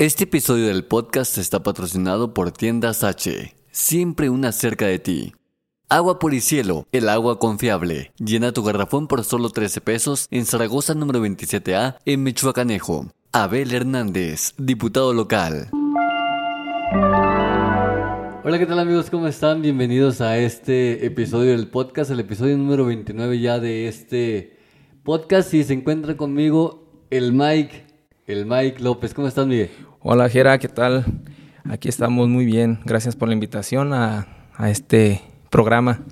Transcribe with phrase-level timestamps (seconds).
[0.00, 3.54] Este episodio del podcast está patrocinado por Tiendas H.
[3.70, 5.34] Siempre una cerca de ti.
[5.90, 8.10] Agua por y cielo, el agua confiable.
[8.16, 13.12] Llena tu garrafón por solo 13 pesos en Zaragoza número 27A en Michoacanejo.
[13.32, 15.68] Abel Hernández, diputado local.
[18.42, 19.10] Hola, ¿qué tal amigos?
[19.10, 19.60] ¿Cómo están?
[19.60, 24.56] Bienvenidos a este episodio del podcast, el episodio número 29 ya de este
[25.02, 25.52] podcast.
[25.52, 27.84] Y se encuentra conmigo el Mike,
[28.26, 29.12] el Mike López.
[29.12, 29.89] ¿Cómo estás, Miguel?
[30.02, 31.04] Hola, Jera, ¿qué tal?
[31.64, 32.78] Aquí estamos muy bien.
[32.86, 35.20] Gracias por la invitación a, a este
[35.50, 36.06] programa.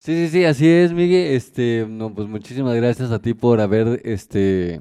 [0.00, 1.36] Sí, sí, sí, así es, Miguel.
[1.36, 4.80] Este, no, pues muchísimas gracias a ti por haber este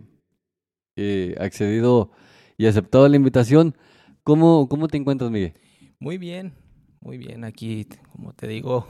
[0.95, 2.09] eh, accedido
[2.57, 3.77] y aceptado la invitación.
[4.23, 5.53] ¿Cómo, cómo te encuentras, Miguel?
[5.99, 6.55] Muy bien,
[7.01, 7.43] muy bien.
[7.43, 8.87] Aquí, como te digo,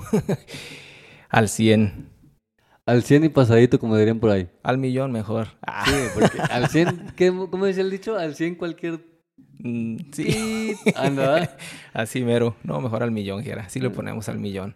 [1.29, 2.14] al 100.
[2.85, 4.47] Al 100 y pasadito, como dirían por ahí.
[4.61, 5.47] Al millón mejor.
[5.85, 8.17] Sí, porque al 100, ¿qué, ¿cómo decía el dicho?
[8.17, 8.99] Al 100 cualquier...
[9.59, 10.75] Mm, sí.
[10.95, 11.57] Anda.
[11.93, 12.55] Así mero.
[12.63, 13.63] No, mejor al millón, Jera.
[13.63, 14.75] Así lo ponemos al millón.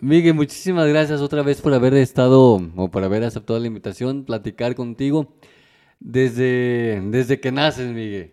[0.00, 4.74] Miguel, muchísimas gracias otra vez por haber estado o por haber aceptado la invitación, platicar
[4.74, 5.34] contigo
[6.00, 8.32] desde, desde que naces, Miguel.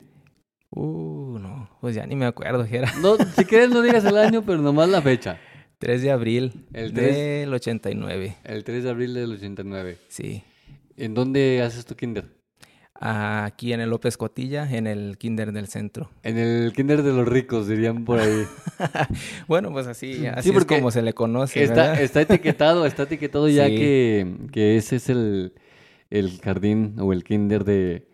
[0.71, 2.91] Uh, no, pues ya ni me acuerdo, Jera.
[3.01, 5.39] No, si quieres no digas el año, pero nomás la fecha.
[5.83, 8.35] 3 de abril El tres- del 89.
[8.43, 9.97] El 3 de abril del 89.
[10.07, 10.43] Sí.
[10.97, 12.25] ¿En dónde haces tu kinder?
[13.05, 16.09] Aquí en el López Cotilla, en el Kinder del Centro.
[16.21, 18.43] En el kinder de los ricos, dirían por ahí.
[19.47, 22.01] Bueno, pues así, así es porque como se le conoce, Está, ¿verdad?
[22.01, 23.75] está etiquetado, está etiquetado ya Sí.
[23.75, 25.53] que, que ese es el,
[26.11, 28.07] el jardín o el kinder de,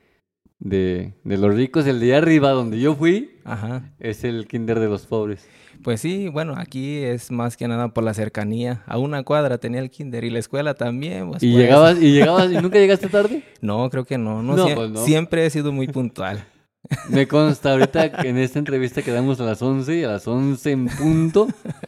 [0.58, 1.86] de, de los ricos.
[1.86, 3.94] El de arriba, donde yo fui, Ajá.
[4.00, 5.48] es el kinder de los pobres.
[5.84, 8.84] Pues sí, bueno, aquí es más que nada por la cercanía.
[8.86, 11.30] A una cuadra tenía el kinder y la escuela también.
[11.30, 13.44] pues, ¿Y por llegabas, y llegabas y nunca llegaste tarde?
[13.62, 14.44] No, creo que no.
[14.44, 15.06] no, No, sie- pues no.
[15.06, 16.44] Siempre he sido muy puntual.
[17.10, 20.72] Me consta, ahorita que en esta entrevista quedamos a las 11 y a las 11
[20.72, 21.48] en punto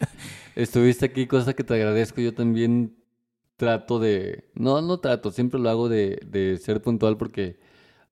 [0.55, 2.21] estuviste aquí, cosa que te agradezco.
[2.21, 2.95] Yo también
[3.57, 7.59] trato de, no, no trato, siempre lo hago de, de ser puntual porque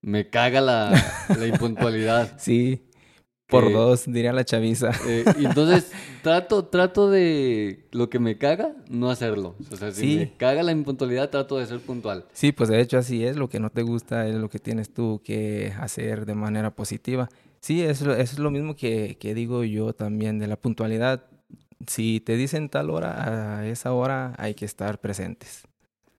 [0.01, 0.91] me caga la,
[1.37, 2.33] la impuntualidad.
[2.37, 2.83] Sí,
[3.49, 4.91] por dos, diría la chaviza.
[5.07, 9.55] Eh, entonces trato, trato de lo que me caga, no hacerlo.
[9.71, 10.17] O sea, si Sí.
[10.17, 12.25] me caga la impuntualidad, trato de ser puntual.
[12.33, 13.35] Sí, pues de hecho así es.
[13.37, 17.29] Lo que no te gusta es lo que tienes tú que hacer de manera positiva.
[17.61, 21.25] Sí, es, lo- es lo mismo que, que digo yo también de la puntualidad.
[21.87, 25.63] Si te dicen tal hora, a esa hora hay que estar presentes.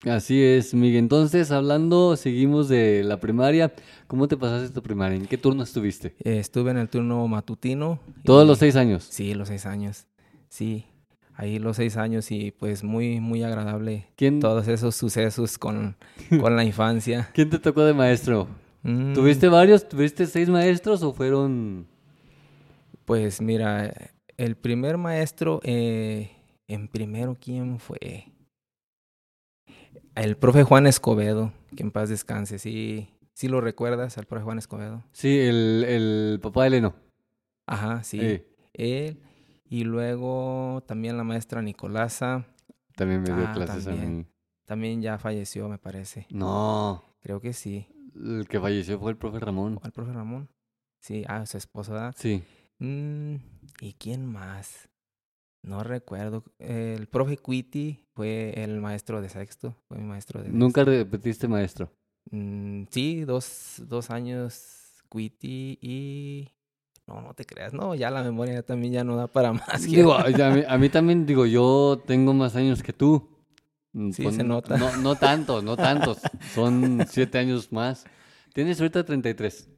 [0.07, 1.01] Así es, Miguel.
[1.01, 3.73] Entonces, hablando, seguimos de la primaria.
[4.07, 5.17] ¿Cómo te pasaste tu primaria?
[5.17, 6.15] ¿En qué turno estuviste?
[6.25, 8.01] Eh, estuve en el turno matutino.
[8.25, 9.07] Todos y- los seis años.
[9.11, 10.07] Sí, los seis años.
[10.49, 10.87] Sí,
[11.35, 15.97] ahí los seis años y pues muy, muy agradable ¿Quién, todos esos sucesos con,
[16.41, 17.29] con la infancia.
[17.35, 18.49] ¿Quién te tocó de maestro?
[18.83, 19.87] Mm, ¿Tuviste varios?
[19.89, 21.87] ¿Tuviste seis maestros o fueron...?
[23.05, 23.93] Pues mira,
[24.37, 26.31] el primer maestro, eh,
[26.69, 28.27] en primero, ¿quién fue?
[30.15, 32.59] El profe Juan Escobedo, que en paz descanse.
[32.59, 35.05] Sí, sí lo recuerdas, al profe Juan Escobedo.
[35.13, 36.95] Sí, el, el papá de Leno.
[37.67, 38.43] Ajá, sí.
[38.75, 39.21] Él.
[39.69, 42.45] Y luego también la maestra Nicolasa.
[42.97, 44.19] también me dio Ah, clases a también.
[44.19, 44.27] mí.
[44.65, 46.27] También ya falleció, me parece.
[46.31, 47.87] No, Creo que sí.
[48.17, 49.79] el que falleció fue el profe Ramón.
[49.83, 50.49] ¿Al profe Ramón?
[50.99, 51.93] Sí, ah, su esposa.
[51.93, 52.15] ¿verdad?
[52.19, 52.43] Sí.
[52.79, 53.37] Mm,
[53.81, 54.89] ¿Y quién más?
[55.63, 56.45] No recuerdo.
[56.59, 59.77] El profe Cuiti fue el maestro de sexto.
[59.89, 60.91] Fue mi maestro de ¿Nunca sexto.
[61.05, 61.91] repetiste maestro?
[62.31, 66.49] Mm, sí, dos, dos años Cuiti y...
[67.07, 67.73] No, no te creas.
[67.75, 69.83] No, ya la memoria ya también ya no da para más.
[69.85, 73.29] Digo, a mí, a mí también, digo, yo tengo más años que tú.
[73.93, 74.79] Mm, Sí, se nota.
[74.79, 76.19] No, no tantos, no tantos.
[76.55, 78.05] Son siete años más.
[78.55, 79.69] Tienes ahorita 33,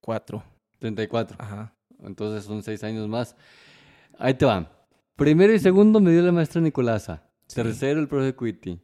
[0.00, 0.42] Cuatro.
[0.78, 1.36] 34.
[1.40, 1.74] Ajá.
[2.02, 3.34] Entonces son seis años más.
[4.18, 4.70] Ahí te va.
[5.18, 7.28] Primero y segundo me dio la maestra Nicolasa.
[7.48, 7.56] Sí.
[7.56, 8.78] Tercero el profe Cuiti.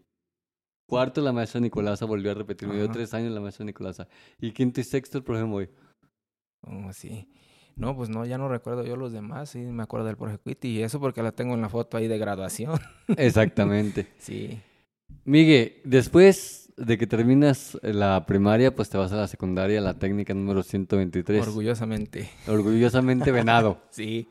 [0.88, 2.66] Cuarto la maestra Nicolasa volvió a repetir.
[2.66, 2.92] Me dio Ajá.
[2.92, 4.08] tres años la maestra Nicolasa.
[4.40, 5.70] Y quinto y sexto el profe Moy.
[6.62, 7.28] Oh, sí.
[7.76, 9.50] No, pues no, ya no recuerdo yo los demás.
[9.50, 10.70] Sí, me acuerdo del profe Cuiti.
[10.70, 12.80] Y eso porque la tengo en la foto ahí de graduación.
[13.16, 14.08] Exactamente.
[14.18, 14.60] Sí.
[15.24, 20.34] Miguel, después de que terminas la primaria, pues te vas a la secundaria, la técnica
[20.34, 21.46] número 123.
[21.46, 22.28] Orgullosamente.
[22.48, 23.80] Orgullosamente venado.
[23.90, 24.28] Sí.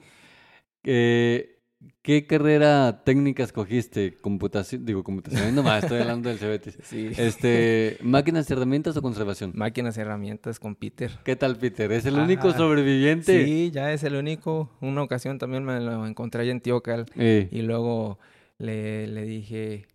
[0.84, 1.53] Eh,
[2.02, 4.16] ¿Qué carrera técnica escogiste?
[4.20, 6.78] Computación, digo computación, no más, estoy hablando del Cebetis.
[6.84, 7.12] Sí.
[7.18, 9.54] Este, ¿máquinas, herramientas o conservación?
[9.56, 11.12] Máquinas y herramientas con Peter.
[11.24, 11.92] ¿Qué tal, Peter?
[11.92, 13.46] ¿Es el único sobreviviente?
[13.46, 14.70] Sí, ya es el único.
[14.82, 17.06] Una ocasión también me lo encontré allá en Tiocal.
[17.16, 18.20] Eh, Y luego
[18.58, 19.88] le, le dije,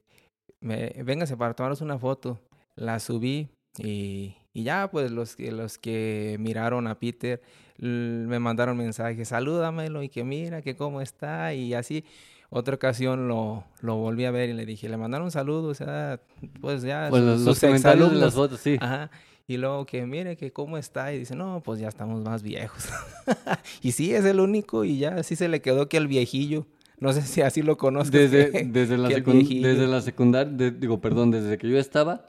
[0.61, 2.40] me, véngase para tomarnos una foto.
[2.75, 3.49] La subí
[3.79, 7.41] y, y ya, pues los que, los que miraron a Peter
[7.79, 12.05] me mandaron mensajes, salúdamelo y que mira, que cómo está y así.
[12.51, 16.21] Otra ocasión lo, lo volví a ver y le dije, le mandaron saludos, o sea,
[16.61, 18.79] pues ya, pues los, los comentarios de las fotos, sí.
[18.81, 19.11] Ajá.
[19.47, 22.89] Y luego que mire que cómo está y dice, no, pues ya estamos más viejos.
[23.83, 26.67] y sí, es el único y ya así se le quedó que el viejillo.
[26.99, 28.11] No sé si así lo conozcas.
[28.11, 32.27] Desde, desde, la desde la secundaria, de- digo, perdón, desde que yo estaba,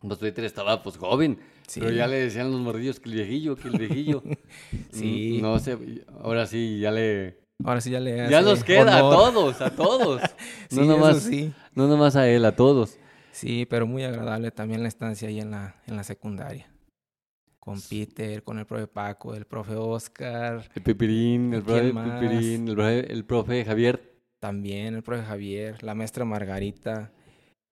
[0.00, 1.78] pues Peter estaba pues joven, Sí.
[1.80, 4.22] pero ya le decían los mordillos que el viejillo, que el viejillo.
[4.92, 5.36] Sí.
[5.38, 5.76] Mm, No sé,
[6.22, 7.38] ahora sí, ya le...
[7.62, 10.22] Ahora sí ya le Ya nos queda a todos, a todos.
[10.70, 11.52] Sí, no, eso nomás, sí.
[11.74, 12.96] no nomás a él, a todos.
[13.32, 16.70] Sí, pero muy agradable también la estancia ahí en la, en la secundaria.
[17.58, 21.92] Con Peter, con el profe Paco, el profe Oscar, El Pipirín, el profe.
[21.92, 24.14] Pipirín, el profe, el profe Javier.
[24.40, 27.12] también el profe Javier, la maestra Margarita,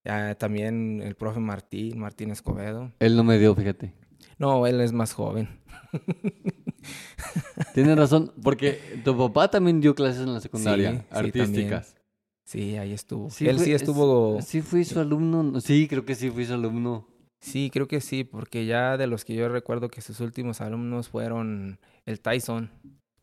[0.07, 2.93] ah, también el profe Martín, Martín Escobedo.
[3.01, 3.95] Él no me dio, fíjate.
[4.39, 5.49] No, él es más joven.
[7.75, 11.97] Tienes razón, porque tu papá también dio clases en la secundaria, Sí, artísticas.
[12.45, 13.31] Sí, ahí estuvo.
[13.31, 14.39] Sí él fue- sí estuvo...
[14.39, 15.43] es- Sí fui su alumno.
[15.43, 17.07] no, Sí, creo que sí fui su alumno.
[17.41, 21.09] Sí, creo que sí, porque ya de los que yo recuerdo que sus últimos alumnos
[21.09, 22.71] fueron el Tyson,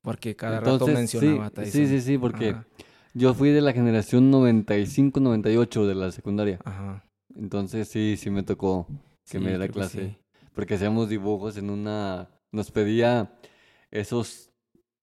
[0.02, 1.72] porque cada rato Entonces, sí, mencionaba a Tyson.
[1.72, 2.68] Sí, sí, sí, porque Ajá,
[3.16, 6.60] yo fui de la generación 95-98 de la secundaria.
[6.64, 7.04] ajá.
[7.36, 8.88] Entonces sí, sí me tocó
[9.30, 10.10] que Sí, me diera clase.
[10.10, 10.18] sí.
[10.54, 12.30] Porque hacíamos dibujos en una...
[12.52, 13.36] Nos pedía
[13.92, 14.52] esos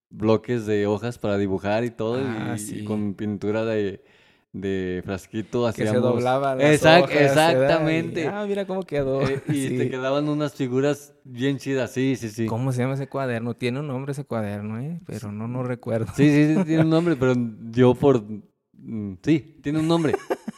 [0.09, 2.17] bloques de hojas para dibujar y todo.
[2.25, 2.83] Ah, y, y sí.
[2.85, 4.03] con pintura de,
[4.53, 5.93] de frasquito Que hacíamos...
[5.93, 8.27] se doblaban las Exact- hojas, exactamente.
[8.27, 9.27] ah, mira cómo quedó.
[9.27, 9.77] Eh, y Sí.
[9.77, 12.45] te quedaban unas figuras bien chidas, sí, sí, sí.
[12.45, 13.55] ¿Cómo se llama ese cuaderno?
[13.55, 14.99] Tiene un nombre ese cuaderno, ¿eh?
[15.07, 16.05] Pero no, no recuerdo.
[16.15, 17.33] Sí, sí, sí, tiene un nombre, pero
[17.71, 18.23] yo por...
[18.73, 20.13] mm, Sí, tiene un nombre.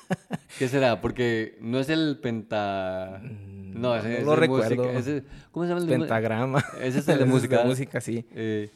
[0.60, 1.00] ¿Qué será?
[1.02, 3.22] Porque no es el penta...
[3.24, 4.90] Mm, No, ese, música, recuerdo.
[4.92, 6.64] ese- ¿Cómo se llama el Pentagrama.
[6.82, 7.60] Ese es el de música.
[7.60, 8.26] de música, sí.
[8.34, 8.70] Eh,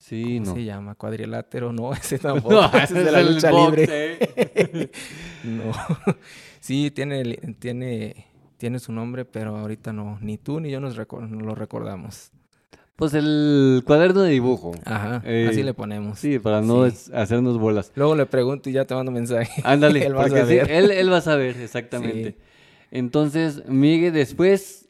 [0.00, 0.54] sí, ¿Cómo no.
[0.54, 0.94] se llama?
[0.96, 1.72] ¿Cuadrilátero?
[1.72, 2.54] No, ese tampoco.
[2.54, 4.90] No, ese es de la el lucha libre.
[5.44, 5.72] No.
[6.60, 7.22] sí, tiene,
[7.58, 8.26] tiene,
[8.58, 10.18] tiene su nombre, pero ahorita no.
[10.20, 12.32] Ni tú ni yo nos lo recordamos.
[12.96, 14.72] Pues el cuaderno de dibujo.
[14.84, 16.18] Ajá, Eh, así le ponemos.
[16.18, 17.10] Sí, para no Sí.
[17.14, 17.90] hacernos bolas.
[17.94, 19.62] Luego le pregunto y ya te mando mensaje.
[19.64, 20.70] Ándale, Él va a sí, saber.
[20.70, 22.32] él, él va a saber, exactamente.
[22.32, 22.36] Sí.
[22.90, 24.88] Entonces, Miguel, después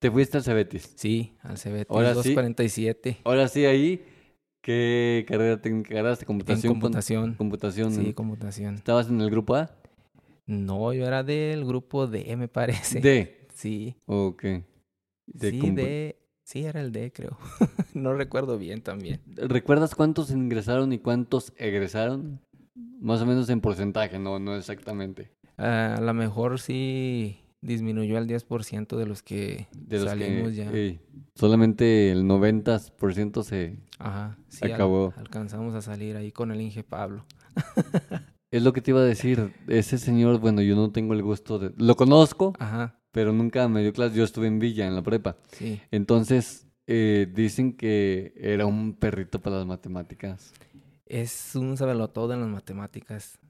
[0.00, 0.94] te fuiste al Cebetis.
[0.96, 2.14] Sí, al CBT Ahora sí.
[2.34, 3.18] 247.
[3.22, 4.02] Ahora sí, ahí,
[4.64, 6.24] ¿qué carrera técnica agarraste?
[6.24, 6.72] En Computación.
[6.72, 7.34] con- computación.
[7.34, 7.92] computación.
[7.92, 8.74] Sí, computación.
[8.76, 9.70] ¿Estabas en el grupo A?
[10.46, 13.00] No, yo era del grupo D, me parece.
[13.00, 13.46] D.
[13.54, 13.94] Sí.
[14.06, 14.42] Ok.
[15.26, 16.18] De sí, compu- D.
[16.42, 17.36] Sí, era el D, creo.
[17.94, 19.20] no recuerdo bien también.
[19.36, 22.40] ¿Recuerdas cuántos ingresaron y cuántos egresaron?
[23.00, 25.30] Más o menos en porcentaje, no, no exactamente.
[25.58, 30.54] Ah, a lo mejor sí disminuyó al 10% de los que De los salimos que
[30.54, 31.00] ya.
[31.34, 33.78] solamente el 90% se...
[33.98, 35.12] Ajá, sí, al- acabó.
[35.16, 37.24] alcanzamos a salir ahí con el Inge Pablo.
[38.50, 39.52] Es lo que te iba a decir.
[39.66, 41.72] Ese señor, bueno, yo no tengo el gusto de...
[41.76, 44.14] Lo conozco, Ajá, pero nunca me dio clase.
[44.16, 45.36] Yo estuve en Villa, en la prepa.
[45.50, 45.80] sí.
[45.90, 50.52] Entonces, eh, dicen que era un perrito para las matemáticas.
[51.06, 51.76] Es un
[52.08, 53.40] todo en las matemáticas.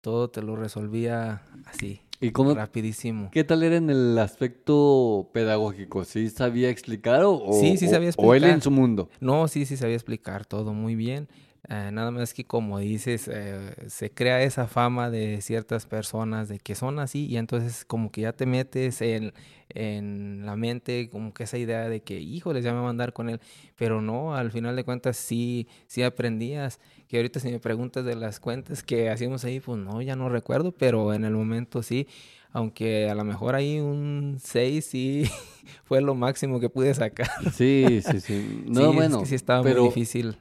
[0.00, 3.28] Todo te lo resolvía así, ¿Y cómo, rapidísimo.
[3.32, 6.04] qué tal era en el aspecto pedagógico?
[6.04, 8.62] ¿Sí sabía explicar o, Sí, sí sabía o él en explicar.
[8.62, 9.10] su mundo?
[9.20, 11.28] No, sí, sí sabía explicar todo muy bien.
[11.68, 16.58] Eh, nada más que como dices, eh, se crea esa fama de ciertas personas de
[16.58, 19.32] que son así y entonces como que ya te metes en,
[19.70, 23.14] en la mente como que esa idea de que, híjole, ya me va a andar
[23.14, 23.40] con él.
[23.76, 26.80] Pero no, al final de cuentas sí, sí aprendías.
[27.08, 30.28] Que ahorita si me preguntas de las cuentas que hacíamos ahí, pues no, ya no
[30.28, 32.06] recuerdo, pero en el momento sí.
[32.52, 35.24] Aunque a lo mejor ahí un 6 sí
[35.84, 37.28] fue lo máximo que pude sacar.
[37.52, 38.64] Sí, sí, sí.
[38.68, 40.36] No, sí, es bueno, que sí estaba pero muy difícil.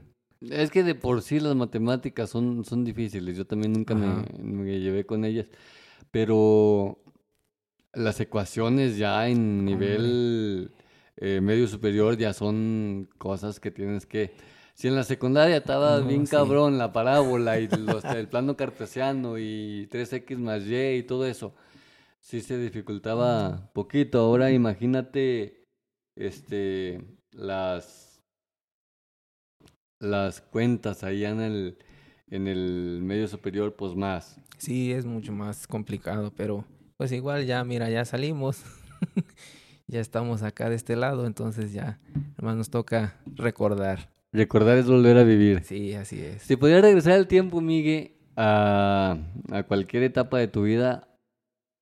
[0.52, 3.38] Es que de por sí las matemáticas son, son difíciles.
[3.38, 5.48] Yo también nunca me, llevé con ellas.
[6.12, 7.00] Pero
[7.94, 10.72] las ecuaciones ya en nivel
[11.18, 14.34] eh, medio superior ya son cosas que tienes que...
[14.76, 16.32] Si en la secundaria estaba No, bien sí.
[16.32, 21.54] cabrón la parábola y los- el plano cartesiano y 3x más y y todo eso,
[22.24, 24.20] Sí se dificultaba poquito.
[24.20, 25.68] Ahora imagínate,
[26.16, 28.03] este, las,
[30.04, 31.78] las cuentas allá en el,
[32.30, 34.40] en el medio superior, pues más.
[34.58, 36.66] Sí, es mucho más complicado, pero
[36.98, 38.64] pues igual ya, mira, ya salimos.
[39.88, 42.00] ya estamos acá de este lado, entonces ya,
[42.38, 44.10] nomás nos toca recordar.
[44.32, 45.64] Recordar es volver a vivir.
[45.64, 46.42] Sí, así es.
[46.42, 49.18] Si pudiera regresar el tiempo, Miguel, a,
[49.52, 51.08] a cualquier etapa de tu vida,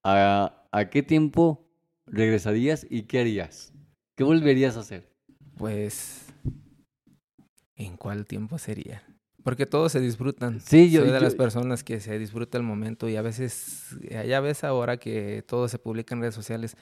[0.04, 1.66] ¿a, ¿a qué tiempo
[2.06, 3.74] regresarías y qué harías?
[4.18, 5.10] ¿Qué volverías a hacer?
[5.58, 6.21] Pues,
[7.86, 9.04] ¿en cuál tiempo sería?
[9.44, 10.60] Porque todos se disfrutan.
[10.62, 13.96] Sí, yo- Soy de yo- las personas que se disfruta el momento y a veces,
[14.28, 16.78] ya ves ahora que todo se publica en redes sociales,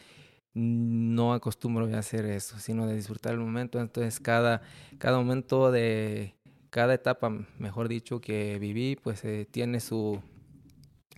[0.53, 3.79] no acostumbro a hacer eso, sino de disfrutar el momento.
[3.79, 4.61] Entonces, cada,
[4.97, 6.35] cada momento de
[6.69, 10.21] cada etapa, mejor dicho, que viví, pues eh, tiene su,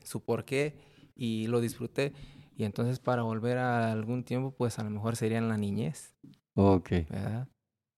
[0.04, 0.76] su porqué
[1.16, 2.14] y lo disfruté.
[2.56, 6.16] Y entonces, para volver a algún tiempo, pues a lo mejor sería en la niñez,
[6.54, 6.90] Ok.
[7.10, 7.48] ¿verdad?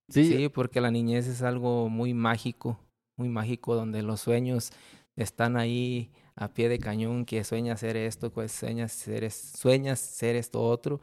[0.10, 2.80] Sí, Sí, porque la niñez es algo muy mágico,
[3.16, 4.72] muy mágico, donde los sueños
[5.16, 10.36] están ahí a pie de cañón, que sueñas ser esto, pues sueñas ser, sueñas ser
[10.36, 11.00] esto otro,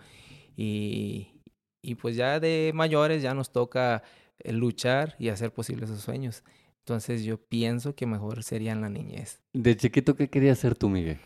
[0.57, 1.29] y,
[1.83, 4.03] y pues ya de mayores ya nos toca
[4.39, 6.43] eh, luchar y hacer posibles esos sueños.
[6.81, 9.41] Entonces yo pienso que mejor sería en la niñez.
[9.53, 11.19] de chiquito, ¿qué querías ser tú, Miguel?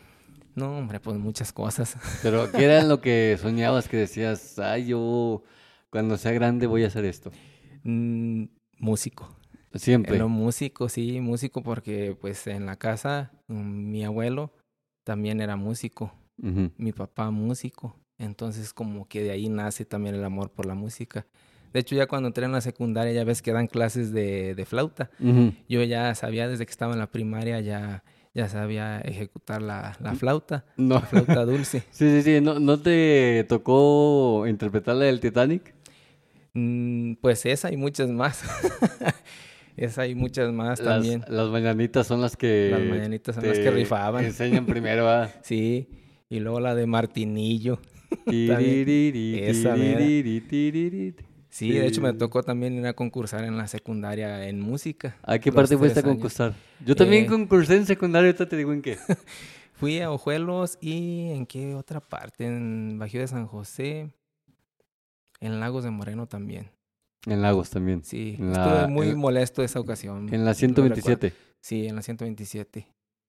[0.53, 1.97] No, hombre, pues muchas cosas.
[2.23, 5.43] Pero, ¿qué era lo que soñabas que decías, ay, yo
[5.89, 7.31] cuando sea grande voy a hacer esto?
[7.85, 8.45] Mm,
[8.79, 9.29] músico.
[9.75, 10.17] Siempre.
[10.17, 14.51] Lo músico, sí, músico porque pues en la casa mm, mi abuelo
[15.03, 16.13] también era músico,
[16.77, 21.25] mi papá músico, entonces como que de ahí nace también el amor por la música.
[21.73, 24.65] De hecho ya cuando entré en la secundaria ya ves que dan clases de, de
[24.65, 25.11] flauta,
[25.69, 30.15] yo ya sabía desde que estaba en la primaria ya, ya sabía ejecutar la, la
[30.15, 30.95] flauta, No.
[30.95, 31.83] la flauta dulce.
[31.91, 32.41] Sí, sí, sí.
[32.41, 35.75] ¿No, ¿No te tocó interpretar la del Titanic?
[36.55, 38.43] Mm, pues esa y muchas más.
[39.77, 41.23] esa y muchas más Las, también.
[41.27, 44.23] las mañanitas son las que Las mañanitas son las que rifaban.
[44.25, 45.29] enseñan primero a...
[45.43, 45.89] Sí,
[46.29, 47.79] y luego la de Martinillo.
[48.27, 49.75] Esa.
[51.49, 55.15] Sí, de hecho me tocó también ir a concursar en la secundaria en música.
[55.23, 56.53] ¿A qué los parte fuiste a concursar?
[56.85, 58.97] Yo también Eh, concursé en secundaria, ahorita te digo en qué.
[59.73, 64.09] Fui a Ojuelos y en qué otra parte, en Bajío de San José,
[65.45, 66.71] en Lagos de Moreno también.
[67.25, 68.03] En Lagos también.
[68.03, 70.31] Sí, En estuve la- muy en- molesto esa ocasión.
[70.33, 71.33] En la lo 127.
[71.61, 72.87] Sí, en la 127.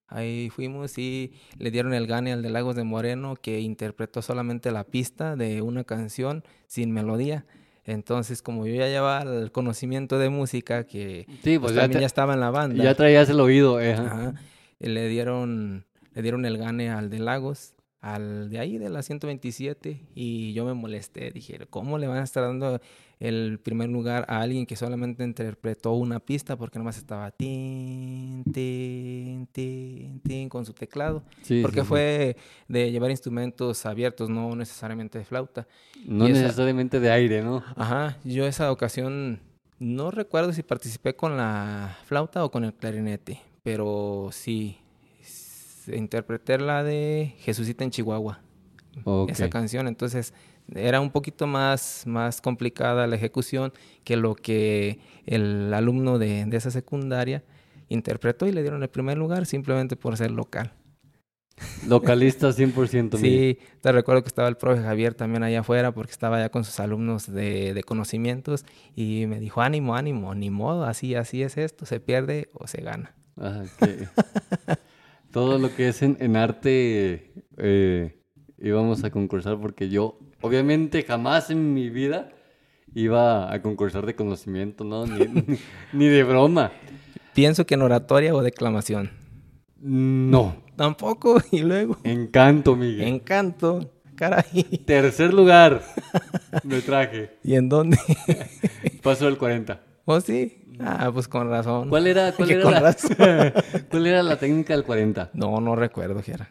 [0.09, 4.71] Ahí fuimos y le dieron el gane al de Lagos de Moreno que interpretó solamente
[4.71, 7.45] la pista de una canción sin melodía.
[7.85, 12.01] Entonces, como yo ya llevaba el conocimiento de música, que Sí, pues, pues ya, también
[12.01, 12.83] ya estaba en la banda.
[12.85, 13.81] ya traías el oído.
[13.81, 14.05] eh, ajá.
[14.29, 14.35] Ajá.
[14.79, 19.03] Y le dieron, le dieron el gane al de Lagos, al de ahí de la
[19.03, 21.31] 127, y yo me molesté.
[21.31, 22.81] Dije, ¿cómo le van a estar dando
[23.19, 26.57] el primer lugar a alguien que solamente interpretó una pista?
[26.57, 31.25] Porque nomás estaba tin, tin, tin, tin con su teclado.
[31.43, 31.88] Sí, Porque sí, sí.
[31.88, 32.37] fue
[32.69, 35.67] de llevar instrumentos abiertos, no necesariamente de flauta.
[36.07, 37.65] No y esa- necesariamente de aire, ¿no?
[37.75, 39.41] Ajá, yo esa ocasión
[39.79, 44.79] no recuerdo si participé con la flauta o con el clarinete, pero sí
[45.88, 48.40] interpreté la de Jesucita en Chihuahua,
[49.05, 49.31] Ok.
[49.31, 50.33] esa canción, entonces
[50.75, 53.73] era un poquito más, más complicada la ejecución
[54.05, 57.45] que lo que el alumno de, de esa secundaria
[57.88, 60.73] interpretó y le dieron el primer lugar simplemente por ser local.
[61.87, 63.19] Localista 100%.
[63.19, 63.19] Miguel.
[63.21, 66.64] Sí, te recuerdo que estaba el profe Javier también allá afuera porque estaba allá con
[66.64, 68.64] sus alumnos de, de conocimientos
[68.95, 72.83] y me dijo, ánimo, ánimo, ni modo, así, así es esto, se pierde o se
[72.83, 73.14] gana.
[73.37, 74.09] Ajá, que-
[75.37, 78.23] Todo lo que es en, en arte eh,
[78.59, 82.31] íbamos a concursar porque yo, obviamente, jamás en mi vida
[82.95, 85.05] iba a concursar de conocimiento, ¿no?
[85.05, 85.59] Ni, ni-
[85.93, 86.73] ni de broma.
[87.35, 89.11] Pienso que en oratoria o declamación.
[89.78, 90.57] No.
[90.75, 93.07] Tampoco, y luego, Encanto, Miguel.
[93.07, 94.62] encanto, caray.
[94.87, 95.83] Tercer lugar
[96.64, 97.37] me traje.
[97.45, 97.99] ¿Y en dónde?
[99.02, 99.83] Paso del 40.
[100.07, 100.62] ¿Oh, sí?
[100.80, 101.88] Ah, pues con razón.
[101.88, 103.16] ¿Cuál era, cuál era la, razón.
[103.90, 105.30] cuál era la técnica del 40?
[105.35, 106.50] No, no recuerdo, Jera.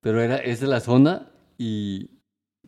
[0.00, 2.10] Pero era, es de la zona y...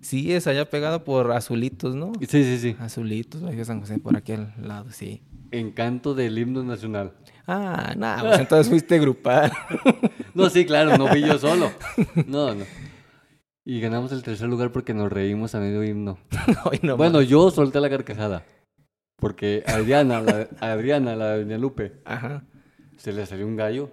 [0.02, 2.12] Sí, es allá pegado por Azulitos, ¿no?
[2.20, 2.76] Sí, sí, sí.
[2.78, 5.22] Azulitos, Bajío San José, por aquel lado, sí.
[5.50, 7.14] Encanto del himno nacional.
[7.46, 9.52] Ah, nada, pues entonces fuiste grupal.
[10.34, 11.72] No, sí, claro, no fui yo solo.
[12.26, 12.64] No, no.
[13.64, 16.18] Y ganamos el tercer lugar porque nos reímos a medio himno.
[16.70, 18.44] Ay, no bueno, yo solté la carcajada.
[19.16, 22.44] Porque Adriana, la, Adriana, la de Doña Lupe, Ajá.
[22.96, 23.90] se le salió un gallo.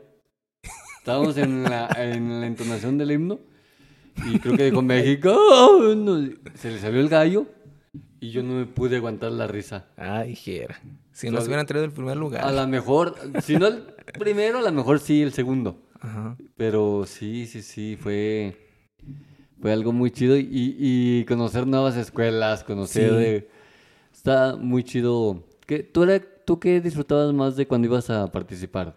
[1.00, 3.40] Estábamos en la, en la entonación del himno
[4.26, 5.34] y creo que dijo México.
[5.36, 5.94] ¡Oh!
[5.96, 7.46] No, Se le salió el gallo
[8.20, 9.88] y yo no me pude aguantar la risa.
[9.98, 10.80] Ay, jera.
[11.12, 12.44] Si nos hubieran traído el primer lugar.
[12.44, 13.84] A lo mejor, si no el
[14.20, 15.82] primero, a lo mejor sí el segundo.
[16.02, 16.36] Ajá.
[16.58, 18.58] Pero sí, sí, sí, fue,
[19.62, 23.10] fue algo muy chido y, y conocer nuevas escuelas, conocer...
[23.10, 23.16] Sí.
[23.16, 23.53] de-
[24.24, 25.44] está muy chido.
[25.68, 28.96] ¿Qué, tú, era, ¿Tú qué disfrutabas más de cuando ibas a participar?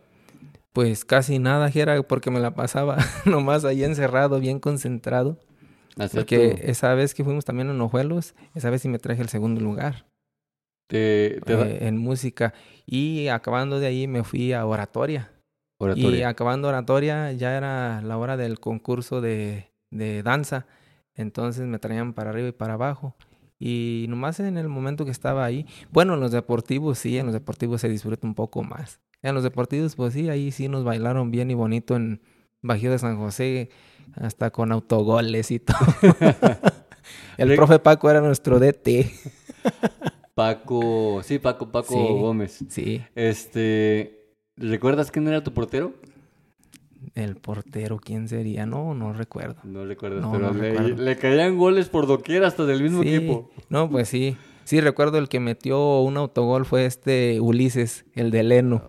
[0.72, 5.36] Pues casi nada, Jera, porque me la pasaba nomás ahí encerrado, bien concentrado.
[5.98, 9.20] Hacer Porque tu- esa vez que fuimos también en Ojuelos, esa vez sí me traje
[9.22, 10.06] el segundo lugar
[10.86, 12.54] te, te eh, en música.
[12.84, 15.32] Y acabando de ahí me fui a oratoria.
[15.80, 16.28] Y oratoria.
[16.28, 20.66] acabando oratoria ya era la hora del concurso de, de danza.
[21.14, 23.16] Entonces me traían para arriba y para abajo.
[23.58, 27.32] Y nomás en el momento que estaba ahí, bueno, en los deportivos sí, en los
[27.32, 29.00] deportivos se disfruta un poco más.
[29.22, 32.20] En los deportivos, pues sí, ahí sí nos bailaron bien y bonito en
[32.62, 33.70] Bajío de San José,
[34.14, 35.76] hasta con autogoles y todo.
[37.38, 39.10] el profe Paco era nuestro DT.
[40.34, 42.20] Paco, sí, Paco, Paco Sí.
[42.20, 42.64] Gómez.
[42.68, 45.94] Sí, Este, ¿recuerdas quién era tu portero?
[47.16, 48.66] El portero, ¿quién sería?
[48.66, 49.56] No, no recuerdo.
[49.64, 51.02] No recuerdas, No, pero no le, recuerdo.
[51.02, 53.50] le caían goles por doquier hasta del mismo Sí, equipo.
[53.68, 54.36] No, pues sí.
[54.64, 58.82] Sí, recuerdo el que metió un autogol fue este Ulises, el de Leno.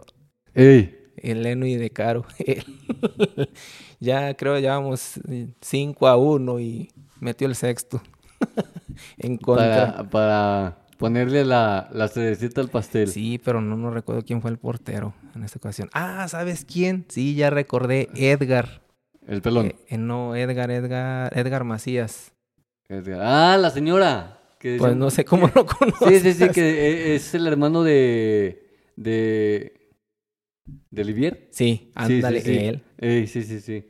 [0.53, 2.25] Ey, El Leno y de Caro.
[4.00, 5.19] ya creo llevamos
[5.62, 8.01] 5 a 1 y metió el sexto.
[9.17, 9.96] en contra.
[9.98, 13.08] para, para ponerle la, la cerecita al pastel.
[13.08, 15.89] Sí, pero no, no recuerdo quién fue el portero en esta ocasión.
[15.94, 17.06] Ah, ¿sabes quién?
[17.10, 18.10] Sí, ya recordé.
[18.16, 18.82] Edgar.
[19.27, 19.68] El pelón.
[19.68, 22.34] Eh, eh, no, Edgar, Edgar, Edgar Macías.
[22.89, 23.20] Edgar.
[23.22, 24.34] Ah, la señora.
[24.60, 26.22] Que Pues no sé cómo lo Sí, conoces.
[26.24, 28.66] sí, sí, que e- es el hermano de.
[28.96, 29.92] de.
[30.89, 31.48] de Olivier.
[31.51, 32.58] Sí, ándale, sí, sí.
[32.66, 32.84] él.
[32.98, 33.86] Ey, sí, sí, sí.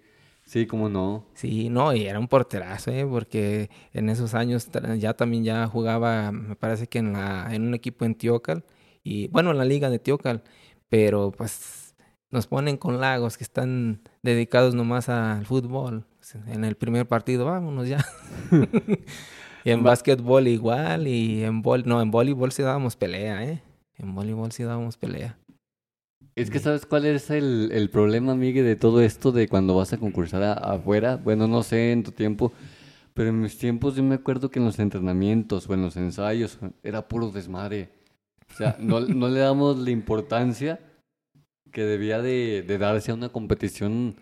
[0.47, 1.25] Sí, cómo no.
[1.33, 3.05] Sí, no, y era un porterazo, ¿eh?
[3.05, 7.73] Porque en esos años ya también ya jugaba, me parece que en la en un
[7.73, 8.63] equipo en Tiocal
[9.03, 10.43] y bueno, en la liga de Tiocal,
[10.87, 11.95] pero pues
[12.31, 16.05] nos ponen con lagos que están dedicados nomás al fútbol.
[16.47, 18.05] En el primer partido, vámonos ya.
[19.65, 23.61] y en básquetbol igual y en vol no, en voleibol sí dábamos pelea, ¿eh?
[23.97, 25.37] En voleibol sí dábamos pelea.
[26.37, 29.91] Es que sabes cuál es el, el problema, Miguel, de todo esto de cuando vas
[29.93, 31.17] a concursar a- afuera.
[31.17, 32.53] Bueno, no sé en tu tiempo,
[33.15, 36.59] pero en mis tiempos yo me acuerdo que en los entrenamientos o en los ensayos
[36.83, 37.89] era puro desmadre.
[38.51, 40.79] O sea, no, no le damos la importancia
[41.71, 44.17] que debía de, de darse a una competición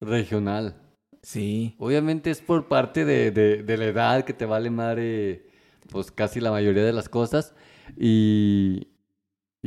[0.00, 0.74] regional.
[1.22, 1.74] Sí.
[1.78, 5.46] Obviamente es por parte de, de- de la edad que te vale madre,
[5.90, 7.54] pues casi la mayoría de las cosas.
[7.96, 8.87] Y,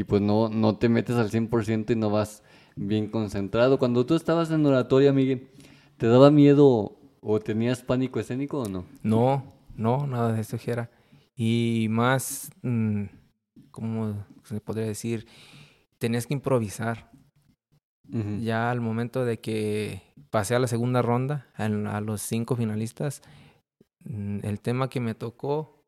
[0.02, 2.42] y pues no, no te metes al 100% y no vas
[2.76, 3.78] bien concentrado.
[3.78, 5.48] Cuando tú estabas en oratoria, Miguel,
[5.98, 8.86] ¿te daba miedo o tenías pánico escénico o no?
[9.04, 9.44] No,
[9.76, 10.90] no, nada de eso, Jera.
[11.36, 13.04] Y más, mm,
[13.70, 15.28] ¿cómo se podría decir?
[16.00, 17.12] Tenías que improvisar.
[18.42, 21.70] Ya al momento de que pasé a la segunda ronda, a,
[22.02, 23.22] los cinco finalistas,
[24.04, 25.86] mm, el tema que me tocó,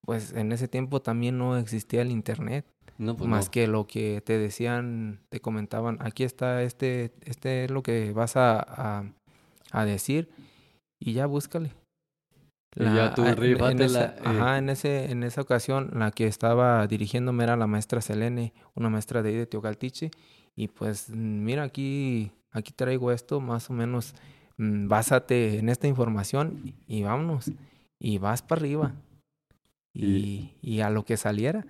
[0.00, 2.64] pues en ese tiempo también no existía el internet,
[2.98, 3.50] No, pues más no.
[3.52, 8.36] que lo que te decían, te comentaban, aquí está este, este es lo que vas
[8.36, 9.04] a, a,
[9.70, 10.28] a decir
[11.00, 11.72] y ya búscale.
[12.76, 13.34] Y ya tú en-
[13.96, 14.20] esa- eh.
[14.24, 18.88] Ajá, en, ese, en esa ocasión la que estaba dirigiéndome era la maestra Selene, una
[18.90, 20.10] maestra de ahí de Teocaltiche.
[20.54, 24.14] Y pues mira, aquí, aquí traigo esto, más o menos,
[24.58, 27.50] mm, básate en esta información y vámonos.
[28.00, 28.92] Y vas para arriba.
[29.94, 31.66] Y, y a lo que saliera.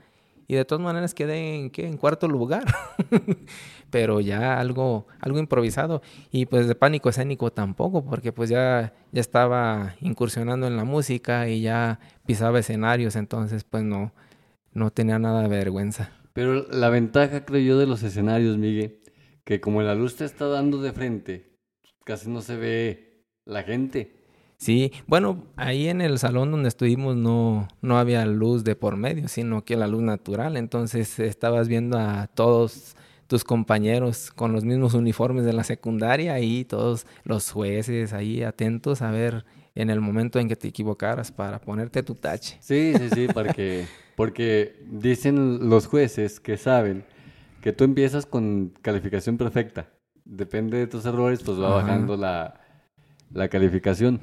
[0.51, 1.87] Y de todas maneras quedé en, ¿qué?
[1.87, 2.65] en cuarto lugar.
[3.91, 6.01] Pero ya algo, algo improvisado.
[6.33, 11.49] Y pues de pánico escénico tampoco, porque pues ya, ya estaba incursionando en la música
[11.49, 14.13] y ya pisaba escenarios, entonces pues no,
[14.73, 16.13] no tenía nada de vergüenza.
[16.33, 19.03] Pero la ventaja, creo yo, de los escenarios, Miguel,
[19.45, 21.59] que como la luz te está dando de frente,
[22.05, 24.18] casi no se ve la gente.
[24.59, 29.29] Sí, bueno, ahí en el salón donde estuvimos no, no había luz de por medio,
[29.29, 30.57] sino que la luz natural.
[30.57, 32.97] Entonces estabas viendo a todos
[33.29, 39.01] tus compañeros con los mismos uniformes de la secundaria y todos los jueces ahí atentos
[39.01, 39.45] a ver
[39.77, 42.57] en el momento en que te equivocaras para ponerte tu tache.
[42.61, 47.05] Sí, sí, sí, porque, porque dicen los jueces que saben
[47.63, 49.87] que tú empiezas con calificación perfecta.
[50.25, 51.83] Depende de tus errores, pues va Ajá.
[51.83, 52.61] bajando la,
[53.33, 54.21] la calificación.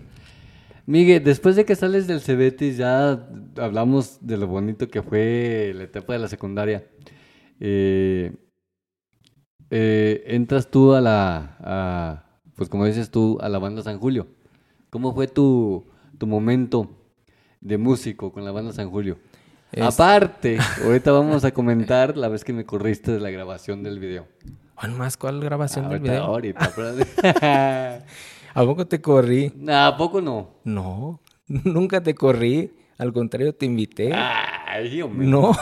[0.88, 5.84] Miguel, después de que sales del Cebetis, ya hablamos de lo bonito que fue la
[5.84, 6.86] etapa de la secundaria.
[7.60, 8.36] Eh,
[9.72, 14.28] eh, entras tú a la, a, pues como dices tú, a la banda San Julio.
[14.92, 15.86] ¿Cómo fue tu,
[16.18, 16.90] tu momento
[17.62, 19.18] de músico con la banda San Julio?
[19.72, 24.00] Es- Aparte, ahorita vamos a comentar la vez que me corriste de la grabación del
[24.00, 24.28] video.
[24.76, 25.18] ¿Cuál más?
[25.18, 26.24] ¿Cuál grabación del ahorita, video?
[26.26, 28.04] ahorita,
[28.56, 29.52] ¿A poco te corrí?
[29.68, 30.62] ¿A poco no?
[30.64, 32.72] No, nunca te corrí.
[32.98, 34.14] Al contrario, te invité.
[34.14, 35.28] Ay, hombre.
[35.28, 35.52] No.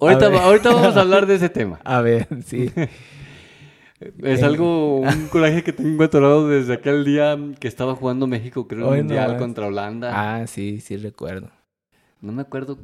[0.00, 1.80] Ahorita, ahorita vamos a hablar de ese tema.
[1.84, 2.70] A ver, sí.
[4.22, 8.90] Es algo, un coraje que tengo atorado desde aquel día que estaba jugando México, creo,
[8.90, 10.10] no mundial contra Holanda.
[10.12, 11.50] Ah, sí, sí recuerdo.
[12.20, 12.78] No me acuerdo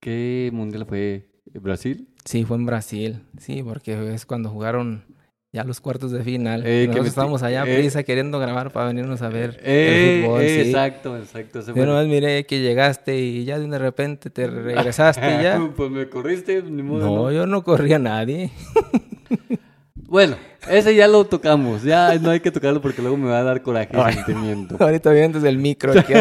[0.00, 1.28] qué mundial fue.
[1.54, 2.08] ¿Brasil?
[2.24, 3.22] Sí, fue en Brasil.
[3.38, 5.04] Sí, porque es cuando jugaron
[5.56, 6.62] ya los cuartos de final.
[6.64, 7.74] Eh, que estábamos allá eh.
[7.78, 10.42] prisa queriendo grabar para venirnos a ver Eh, el fútbol.
[10.42, 10.70] eh, sí.
[10.70, 11.60] Exacto, exacto.
[11.66, 15.58] Yo fue- nomás miré que llegaste y ya de repente te regresaste ya.
[15.76, 17.32] pues me corriste, ni modo, No, ¿no?
[17.32, 18.50] yo no corrí a nadie.
[20.08, 20.36] Bueno,
[20.70, 21.82] ese ya lo tocamos.
[21.82, 24.76] Ya no hay que tocarlo porque luego me va a dar coraje y sentimiento.
[24.80, 25.92] Ahorita bien desde el micro.
[25.98, 26.12] aquí.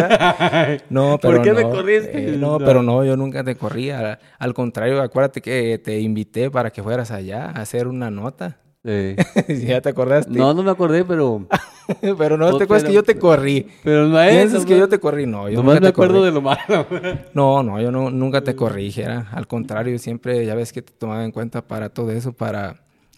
[0.89, 2.34] No, pero ¿Por qué me no, corriste?
[2.34, 2.65] eh, no, No.
[2.65, 3.91] pero no, yo nunca te corrí.
[3.91, 8.58] Al, al contrario, acuérdate que te invité para que fueras allá a hacer una nota.
[8.88, 9.15] Eh,
[9.67, 10.32] ya te acordaste.
[10.32, 11.48] no, no me acordé, pero...
[12.17, 13.67] pero no Oh, te acuerdas pero- que yo te corrí.
[13.84, 14.32] Pero no es...
[14.32, 15.26] ¿Piensas que yo te corrí?
[15.26, 16.26] No, yo Nomás nunca me te acuerdo corrí.
[16.26, 16.88] de lo malo.
[17.34, 19.28] No, no, yo no, nunca te corrí, Jera.
[19.32, 22.76] Al contrario, siempre, ya ves que te tomaba en cuenta para todo eso, para,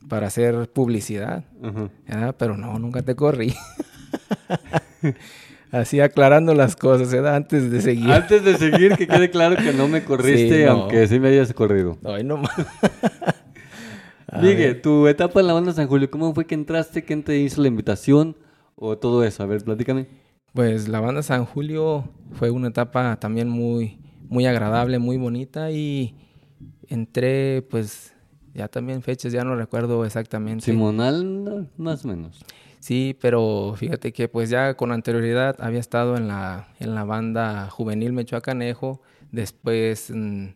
[0.08, 1.44] para hacer publicidad.
[2.38, 3.54] Pero no, nunca te corrí.
[5.72, 7.36] Así aclarando las cosas, ¿verdad?
[7.36, 8.10] Antes de seguir.
[8.12, 10.72] Antes de seguir, que quede claro que no me corriste, Sí, no.
[10.72, 11.98] aunque sí me hayas corrido.
[12.06, 12.52] Ay, no más.
[14.32, 14.82] Ver.
[14.82, 17.04] tu etapa en la banda San Julio, ¿cómo fue que entraste?
[17.04, 18.36] ¿Quién te hizo la invitación?
[18.76, 19.44] ¿O todo eso?
[19.44, 20.08] A ver, platícame.
[20.54, 26.16] Pues la banda San Julio fue una etapa también muy, muy agradable, muy bonita y
[26.88, 28.14] entré, pues,
[28.54, 30.66] ya también fechas, ya no recuerdo exactamente.
[30.66, 32.44] Simonal, más o menos.
[32.80, 37.70] Sí, pero fíjate que pues ya con anterioridad había estado en la, en la banda
[37.70, 40.48] juvenil Mechoacanejo, después mm,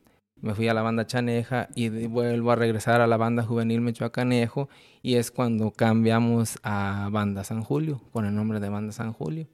[0.41, 4.69] me fui a la banda Chaneja y vuelvo a regresar a la banda juvenil Mechoacanejo
[5.01, 9.47] y es cuando cambiamos a banda San Julio, con el nombre de banda San Julio.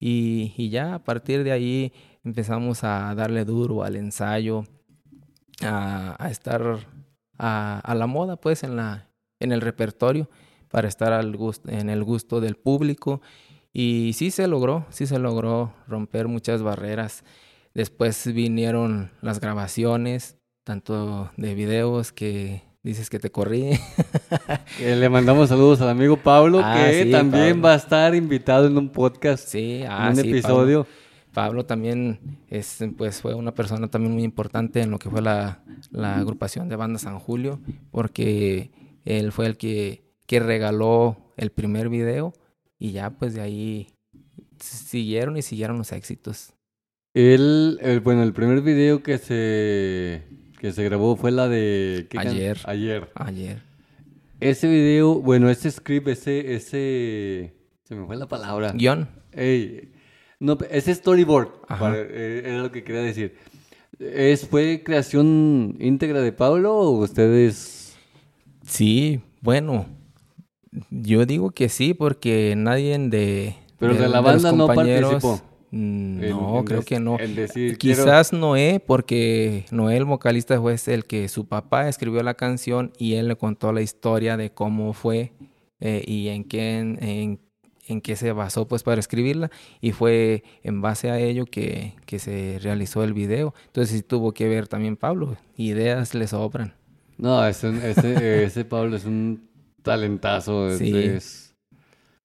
[0.00, 1.92] Y, y ya a partir de ahí
[2.24, 4.64] empezamos a darle duro al ensayo,
[5.62, 6.86] a, a estar
[7.36, 9.08] a, a la moda pues en, la,
[9.40, 10.30] en el repertorio
[10.70, 13.20] para estar al gusto, en el gusto del público.
[13.72, 17.24] Y sí se logró, sí se logró romper muchas barreras.
[17.74, 23.70] Después vinieron las grabaciones, tanto de videos que dices que te corrí.
[24.80, 27.62] Eh, le mandamos saludos al amigo Pablo, Ah, que sí, también Pablo.
[27.62, 30.36] va a estar invitado en un podcast, sí, en ah, un sí, Pablo.
[30.36, 30.86] episodio.
[31.34, 35.62] Pablo también es, pues, fue una persona también muy importante en lo que fue la,
[35.90, 38.70] la agrupación de Banda San Julio, porque
[39.04, 42.32] él fue el que, que regaló el primer video
[42.78, 43.88] y ya pues de ahí
[44.60, 46.54] siguieron y siguieron los éxitos.
[47.22, 50.22] El- bueno, el primer video que se,
[50.60, 52.06] que se grabó fue la de...
[52.08, 52.58] ¿qué can- Ayer.
[52.64, 53.10] Ayer.
[53.16, 53.62] Ayer.
[54.38, 57.54] Ese video, bueno, ese script, ese, ese...
[57.82, 58.70] Se me fue la palabra.
[58.72, 59.08] Guión.
[59.32, 59.90] Ey,
[60.38, 63.34] no, ese storyboard, para- eh, era lo que quería decir.
[63.98, 67.96] ¿Es, ¿Fue creación íntegra de Pablo o ustedes...?
[68.64, 69.86] Sí, bueno,
[70.90, 73.56] yo digo que sí porque nadie de...
[73.78, 75.40] Pero de la banda los no participó.
[75.70, 77.16] Mm, No, creo que no.
[77.18, 82.34] Decir, quiero- Quizás Noé, porque Noé, el vocalista, fue el que su papá escribió la
[82.34, 85.32] canción y él le contó la historia de cómo fue
[85.80, 87.40] eh, y en qué, en, en-
[87.86, 89.50] en qué se basó pues para escribirla
[89.80, 93.54] y fue en base a ello que, que se realizó el video.
[93.66, 96.74] Entonces sí tuvo que ver también Pablo, ideas le sobran.
[97.16, 97.70] No, ese,
[98.44, 99.48] ese Pablo es un
[99.82, 100.76] talentazo.
[100.76, 100.94] Sí.
[100.94, 101.47] Es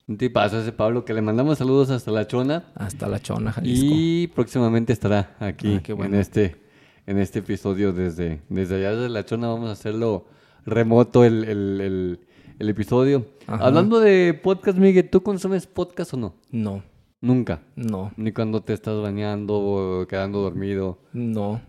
[0.08, 2.72] un tipazo ese Pablo, que le mandamos saludos hasta La Chona.
[2.76, 3.88] Hasta la Chona, Jalisco.
[3.90, 6.62] Y próximamente estará aquí Ah, en este
[7.06, 9.48] en este episodio desde, desde allá de La Chona.
[9.48, 10.26] Vamos a hacerlo
[10.66, 12.20] remoto el, el, el-
[12.60, 13.26] el episodio.
[13.48, 13.66] Ajá.
[13.66, 16.36] Hablando de podcast, Miguel, ¿tú consumes podcast o no?
[16.52, 16.84] No,
[17.20, 17.62] Nunca.
[17.76, 21.00] no, Ni cuando te estás bañando o quedando dormido.
[21.14, 21.62] no.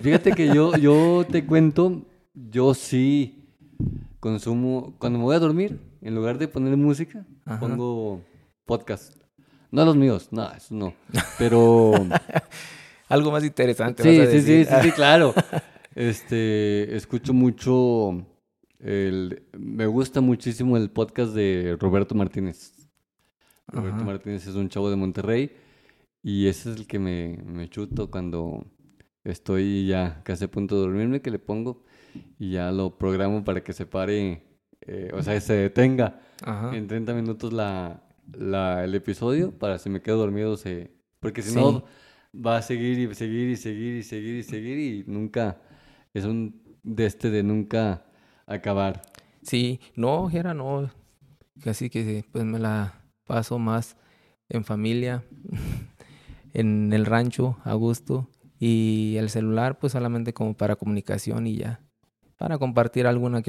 [0.00, 3.44] Fíjate que yo, yo te cuento, yo sí
[4.20, 7.60] consumo, cuando me voy a dormir, en lugar de poner música, Ajá.
[7.60, 8.22] pongo
[8.64, 9.16] podcast.
[9.70, 10.94] No los míos, no, eso no.
[11.38, 11.92] Pero
[13.08, 14.02] Algo más interesante.
[14.02, 14.66] sí, vas a sí, sí, decir.
[14.66, 15.34] sí, sí, claro.
[15.96, 18.24] Este, escucho mucho,
[18.78, 22.88] el, me gusta muchísimo el podcast de Roberto Martínez.
[23.66, 24.04] Roberto.
[24.04, 25.50] Martínez es un chavo de Monterrey
[26.22, 28.64] y ese es el que me, me chuto cuando
[29.24, 31.82] estoy ya casi a punto de dormirme, que le pongo
[32.38, 34.44] y ya lo programo para que se pare,
[34.86, 36.76] eh, o sea, se detenga Ajá.
[36.76, 40.90] en 30 minutos la, la, el episodio para si me quedo dormido, se,
[41.20, 41.84] porque si no
[42.34, 45.58] va a seguir y seguir y seguir y seguir y seguir y nunca,
[46.14, 48.06] es un de este de nunca
[48.46, 49.02] acabar.
[49.42, 50.90] Sí, no, Jera, no,
[51.62, 53.96] casi que pues me la paso más
[54.48, 55.24] en familia,
[56.52, 61.80] en el rancho, a gusto, y el celular pues solamente como para comunicación y ya,
[62.36, 63.48] para compartir alguna que...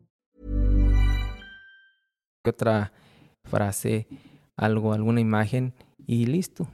[2.47, 2.91] Otra
[3.45, 4.07] frase,
[4.57, 5.73] algo, alguna imagen
[6.07, 6.67] y listo.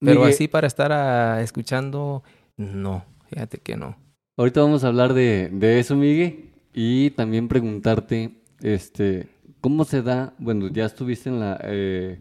[0.00, 2.22] Pero Miguel- así para estar ah, escuchando,
[2.56, 3.96] no, fíjate que no.
[4.36, 9.28] Ahorita vamos a hablar de, de eso, Miguel, y también preguntarte, este,
[9.60, 10.34] ¿cómo se da?
[10.38, 12.20] Bueno, ya estuviste en la, eh,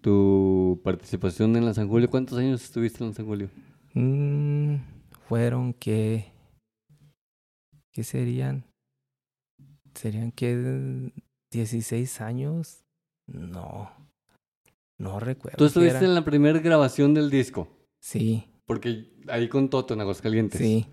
[0.00, 2.10] tu participación en la San Julio.
[2.10, 3.48] ¿Cuántos años estuviste en la San Julio?
[3.94, 4.76] Mm,
[5.28, 6.32] fueron que,
[7.92, 8.64] ¿qué serían?
[9.94, 11.12] ¿Serían que
[11.52, 12.84] 16 años?
[13.26, 13.90] No,
[14.98, 15.58] no recuerdo.
[15.58, 17.68] Tú estuviste en la primera grabación del disco,
[18.00, 20.60] Sí, porque ahí con Toto en Aguascalientes.
[20.60, 20.86] sí,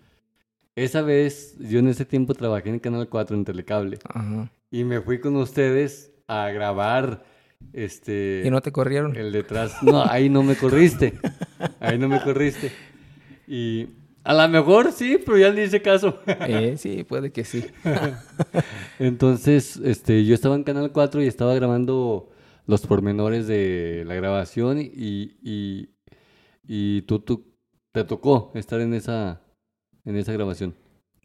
[0.76, 4.52] Esa vez, yo en ese tiempo trabajé en Canal 4 en Telecable ajá.
[4.70, 7.24] y me fui con ustedes a grabar
[7.74, 9.16] este ¿Y no te corrieron?
[9.16, 9.82] el detrás.
[9.82, 11.20] No, ahí no me corriste.
[11.82, 12.72] Ahí no me corriste.
[13.48, 13.88] Y
[14.24, 16.20] a lo mejor sí, pero ya le hice caso.
[16.48, 17.66] Eh, sí, puede que sí.
[19.00, 22.30] Entonces, este, yo estaba en Canal 4 y estaba grabando
[22.66, 24.92] los pormenores de la grabación y,
[25.42, 25.90] y,
[26.68, 27.46] y tú, tú
[27.92, 29.42] te tocó estar en esa,
[30.06, 30.76] en esa grabación.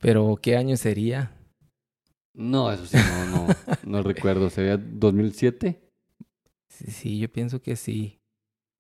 [0.00, 1.33] Pero, ¿qué año sería?
[2.35, 3.54] No, eso sí, no, no,
[3.85, 4.50] no recuerdo.
[4.50, 5.80] ¿Sería 2007?
[6.68, 8.18] Sí, sí, yo pienso que sí.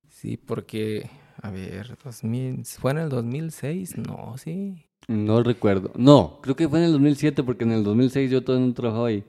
[0.08, 1.08] Sí, porque,
[1.46, 3.98] a ver, 2000, ¿fue en el 2006?
[3.98, 4.86] No, sí.
[5.08, 5.92] No recuerdo.
[5.96, 9.08] No, creo que fue en el 2007 porque en el 2006 yo todavía no trabajaba
[9.08, 9.24] ahí.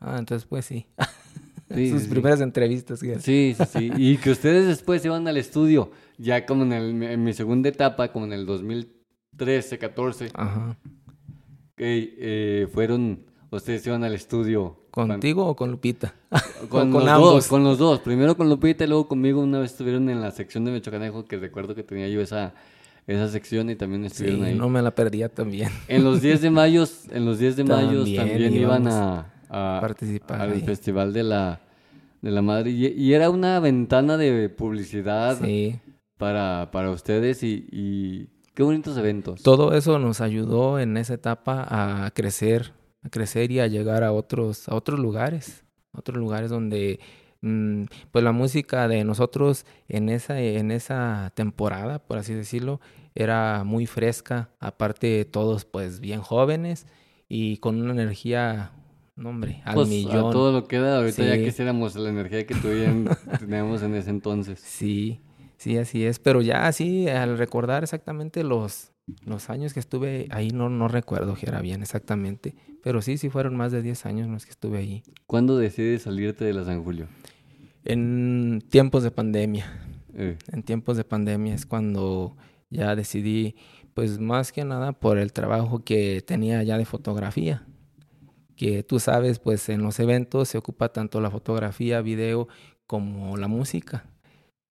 [0.00, 0.86] Ah, entonces pues sí.
[1.74, 2.10] Sí, Sus sí, sí.
[2.12, 3.00] primeras entrevistas.
[3.00, 3.90] Sí, sí, sí.
[3.96, 7.68] Y que ustedes después se iban al estudio, ya como en, el- en mi segunda
[7.68, 10.78] etapa, como en el 2013, 14, Ajá.
[11.76, 14.87] que eh, fueron, ustedes se iban al estudio.
[15.06, 16.14] ¿Contigo o con Lupita?
[16.68, 17.32] Con, los ambos.
[17.34, 18.00] dos, con los dos.
[18.00, 21.36] Primero con Lupita y luego conmigo una vez estuvieron en la sección de Mechocanejo, que
[21.36, 22.52] recuerdo que tenía yo esa,
[23.06, 24.54] esa sección y también Sí, estuvieron ahí.
[24.54, 25.68] no me la perdía también.
[25.86, 29.78] En los 10 de mayo, en los 10 de mayo También también iban a, a-
[29.80, 30.60] participar al ahí.
[30.62, 31.60] festival de la
[32.20, 35.78] de la madre y, y era una ventana de publicidad Sí.
[36.16, 39.40] para, para ustedes y, y qué bonitos eventos.
[39.44, 42.72] Todo eso nos ayudó en esa etapa a crecer,
[43.08, 47.00] a crecer y a llegar a otros, a otros lugares, a otros lugares donde
[47.40, 52.80] mm, pues la música de nosotros en esa, en esa temporada, por así decirlo,
[53.14, 56.86] era muy fresca, aparte todos pues bien jóvenes
[57.28, 58.72] y con una energía,
[59.16, 60.32] no hombre, al Pues, a millón.
[60.32, 61.44] todo lo que da, ahorita ya Sí.
[61.44, 63.08] quisiéramos la energía que tuvieron,
[63.40, 64.60] teníamos en ese entonces.
[64.60, 65.20] Sí,
[65.56, 66.18] sí, así es.
[66.20, 68.92] Pero ya así, al recordar exactamente los,
[69.24, 72.54] los años que estuve ahí, no, no recuerdo que era bien exactamente.
[72.82, 75.02] Pero sí, sí fueron más de 10 años los que estuve ahí.
[75.26, 77.06] ¿Cuándo decides salirte de la San Julio?
[77.84, 79.66] En tiempos de pandemia.
[80.14, 82.36] Eh, En tiempos de pandemia es cuando
[82.70, 83.56] ya decidí,
[83.94, 87.66] pues más que nada por el trabajo que tenía ya de fotografía.
[88.56, 92.48] Que tú sabes, pues en los eventos se ocupa tanto la fotografía, video,
[92.86, 94.04] como la música.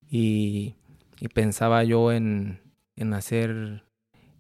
[0.10, 0.76] Y,
[1.20, 2.60] y pensaba yo en,
[2.96, 3.84] en hacer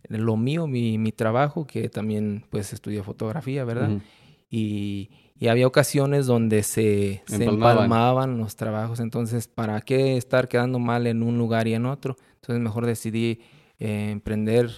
[0.09, 3.89] lo mío, mi, mi trabajo, que también pues estudié fotografía, ¿verdad?
[3.89, 4.01] ujú.
[4.49, 7.77] y, y había ocasiones donde se, se Empalmaban.
[7.77, 12.15] empalmaban los trabajos, entonces, ¿para qué estar quedando mal en un lugar y en otro?
[12.35, 13.41] Entonces, mejor decidí
[13.79, 14.69] eh, emprender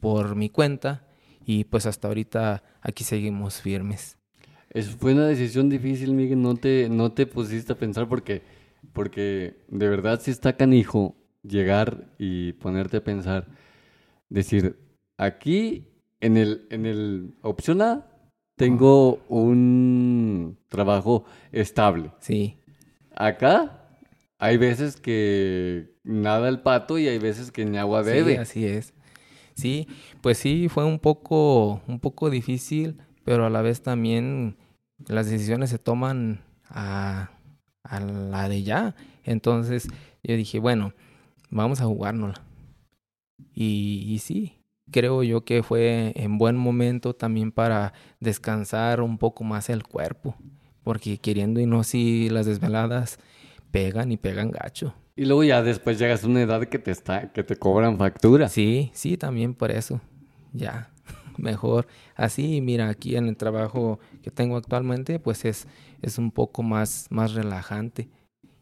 [0.00, 1.06] por mi cuenta
[1.44, 4.16] y pues hasta ahorita aquí seguimos firmes.
[4.70, 6.40] Es, fue una decisión difícil, Miguel.
[6.42, 8.42] No te, no te pusiste a pensar porque,
[8.92, 13.46] porque de verdad sí está canijo llegar y ponerte a pensar.
[14.28, 14.78] Decir,
[15.16, 15.88] aquí
[16.20, 18.06] en el, en el opción A
[18.56, 22.12] tengo un trabajo estable.
[22.20, 22.58] Sí,
[23.14, 23.98] Acá
[24.38, 28.38] hay veces que nada el pato y hay veces que ni agua sí, bebe.
[28.38, 28.94] así es.
[29.54, 29.88] Sí,
[30.20, 34.56] pues sí, fue un poco, un poco difícil, pero a la vez también
[35.06, 37.30] las decisiones se toman a,
[37.82, 38.94] a la de ya.
[39.24, 39.88] Entonces
[40.22, 40.92] yo dije, bueno,
[41.50, 42.44] vamos a jugárnosla.
[43.54, 44.58] Y, y sí,
[44.90, 50.34] creo yo que fue en buen momento también para descansar un poco más el cuerpo,
[50.82, 53.18] porque queriendo y no, si las desveladas
[53.70, 54.94] pegan y pegan gacho.
[55.16, 58.48] Y luego ya después llegas a una edad que te está, que te cobran factura.
[58.48, 60.00] Sí, sí, también por eso.
[60.52, 60.90] Ya,
[61.36, 61.88] mejor.
[62.14, 65.66] Así, mira, aquí en el trabajo que tengo actualmente, pues es,
[66.02, 68.08] es un poco más, más relajante.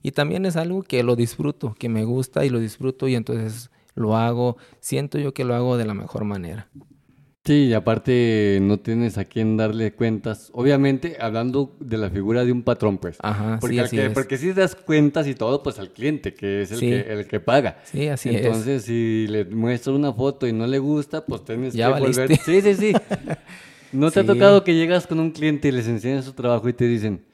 [0.02, 3.70] Y también es algo que lo disfruto, que me gusta y lo disfruto y entonces
[3.96, 6.68] lo hago, siento yo que lo hago de la mejor manera.
[7.44, 10.50] Sí, y aparte no tienes a quién darle cuentas.
[10.52, 13.18] Obviamente, hablando de la figura de un patrón, pues.
[13.22, 14.12] Ajá, porque, sí, al así que- es.
[14.12, 16.88] porque si das cuentas y todo, pues al cliente, que es el, Sí.
[16.90, 17.78] que, el que paga.
[17.84, 18.44] Sí, así es.
[18.44, 22.16] Entonces, si le muestras una foto y no le gusta, pues tienes Ya que volver.
[22.26, 22.44] valiste.
[22.44, 22.92] Sí, sí, sí.
[23.92, 26.72] ¿No te ha tocado que llegas con un cliente y les enseñas su trabajo y
[26.72, 27.24] te dicen,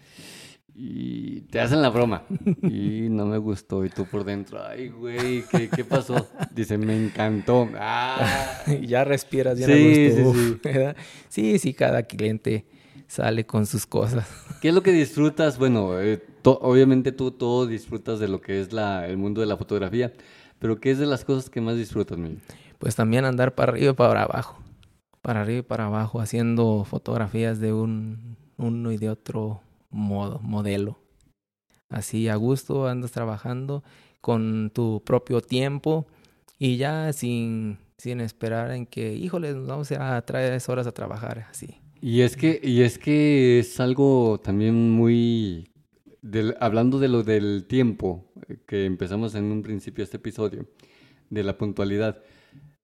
[0.74, 2.24] y te hacen la broma,
[2.62, 6.28] y no me gustó, y tú por dentro, ay, güey, ¿qué, qué pasó?
[6.54, 7.68] Dice, me encantó.
[7.76, 10.60] Ah, ya respiras, ya Sí, no sí, sí.
[10.64, 10.96] ¿verdad?
[11.28, 12.64] sí, sí, cada cliente
[13.06, 14.26] sale con sus cosas.
[14.62, 15.58] ¿Qué es lo que disfrutas?
[15.58, 19.56] Bueno, eh, obviamente tú todo disfrutas de lo que es la, el mundo de la
[19.58, 20.12] fotografía,
[20.58, 22.38] pero ¿qué es de las cosas que más disfrutas, Miguel?
[22.78, 24.58] Pues también andar para arriba y para abajo.
[25.20, 29.60] Para arriba y para abajo, haciendo fotografías de un uno y de otro
[29.92, 30.98] modo, modelo.
[31.88, 33.82] Así a gusto andas trabajando
[34.20, 36.06] con tu propio tiempo
[36.58, 41.46] y ya sin, sin esperar en que, híjole, nos vamos a tres horas a trabajar,
[41.50, 41.76] así.
[42.00, 45.68] Y es que, y es que es algo también muy
[46.22, 48.24] del- hablando de lo del tiempo
[48.66, 50.66] que empezamos en un principio este episodio,
[51.30, 52.22] de la puntualidad.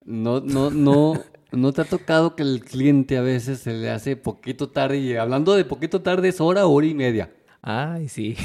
[0.05, 1.15] No, no, no,
[1.53, 5.17] no te ha tocado que el cliente a veces se le hace poquito tarde y
[5.17, 7.33] hablando de poquito tarde es hora, hora y media.
[7.63, 8.37] Ay, sí.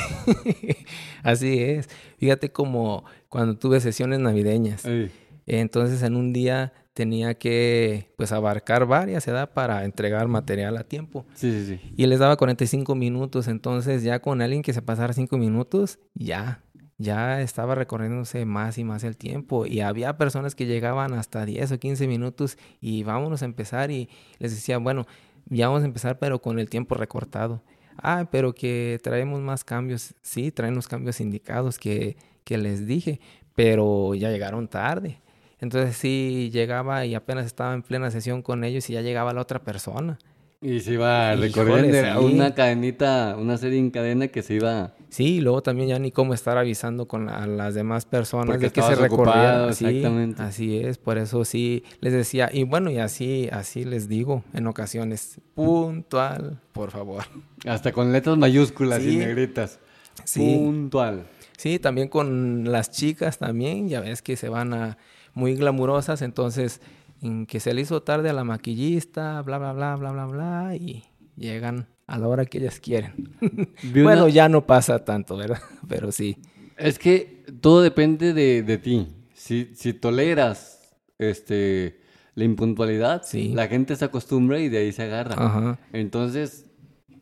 [1.23, 1.89] Así es.
[2.17, 4.85] Fíjate como cuando tuve sesiones navideñas.
[4.85, 5.11] Ey,
[5.45, 11.25] Entonces en un día tenía que pues abarcar varias edad para entregar material a tiempo.
[11.33, 11.93] sí, sí, sí.
[11.97, 16.63] Y les daba 45 minutos, entonces ya con alguien que se pasara 5 minutos, ya,
[17.03, 19.65] ya estaba recorriéndose más y más el tiempo.
[19.65, 24.09] Y había personas que llegaban hasta 10 o 15 minutos y vámonos a empezar y
[24.39, 25.05] les decía, bueno,
[25.45, 27.61] ya vamos a empezar pero con el tiempo recortado.
[27.97, 30.15] Ah, pero que traemos más cambios.
[30.21, 33.19] Sí, traen los cambios indicados que, que les dije,
[33.55, 35.19] pero ya llegaron tarde.
[35.59, 39.41] Entonces sí, llegaba y apenas estaba en plena sesión con ellos y ya llegaba la
[39.41, 40.19] otra persona.
[40.63, 42.25] Y se iba recorriendo sí.
[42.33, 46.09] una cadenita, una serie en cadena que se iba Sí, y luego también ya ni
[46.11, 50.41] cómo estar avisando con la- a las demás personas Porque de que se Sí, exactamente.
[50.41, 54.65] así es, por eso sí les decía, y bueno, y así, así les digo en
[54.65, 57.25] ocasiones, puntual, por favor.
[57.67, 59.79] hasta con letras mayúsculas y negritas.
[60.23, 60.39] Sí.
[60.57, 61.25] Puntual.
[61.57, 64.97] Sí, también con las chicas también, ya ves que se van a
[65.35, 66.81] muy glamurosas, entonces
[67.23, 70.75] en que se le hizo tarde a la maquillista, bla, bla, bla, bla, bla, bla,
[70.75, 71.03] y
[71.35, 73.35] llegan a la hora que ellas quieren.
[73.41, 75.61] Una- bueno, ya no pasa tanto, ¿verdad?
[75.87, 76.37] Pero sí.
[76.77, 79.07] Es que todo depende de, de ti.
[79.33, 81.99] Si, si toleras este,
[82.35, 83.49] la impuntualidad, Sí.
[83.53, 85.35] la gente se acostumbra y de ahí se agarra.
[85.37, 85.79] Ajá.
[85.93, 86.65] Entonces,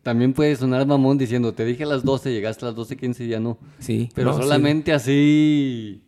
[0.04, 3.28] también puede sonar mamón diciendo, te dije a las 12, llegaste a las 12.15 y
[3.28, 3.60] ya no.
[3.80, 4.10] Sí.
[4.16, 4.44] Pero no, sí.
[4.44, 6.04] solamente así...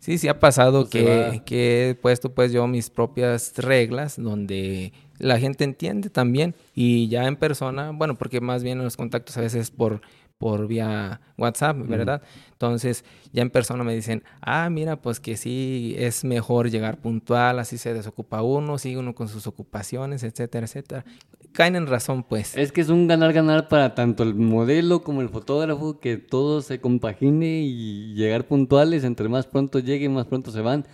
[0.00, 4.92] Sí, sí ha pasado Pues que, que he puesto pues yo mis propias reglas donde
[5.18, 9.36] la gente entiende también y ya en persona, bueno, porque más bien en los contactos
[9.36, 10.00] a veces por
[10.38, 12.22] por vía WhatsApp, ¿verdad?
[12.52, 17.58] Entonces, ya en persona me dicen, ah, mira, pues que sí, es mejor llegar puntual,
[17.58, 21.04] así se desocupa uno, sigue uno con sus ocupaciones, etcétera, etcétera.
[21.52, 22.56] Caen en razón, pues.
[22.56, 26.80] Es que es un ganar-ganar para tanto el modelo como el fotógrafo, que todo se
[26.80, 30.86] compagine y llegar puntuales, entre más pronto lleguen, más pronto se van.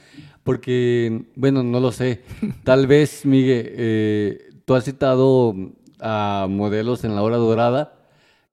[0.43, 2.23] Porque, bueno, no lo sé.
[2.65, 5.55] Tal vez, Miguel, eh, tú has citado
[6.01, 7.95] a modelos en la hora dorada,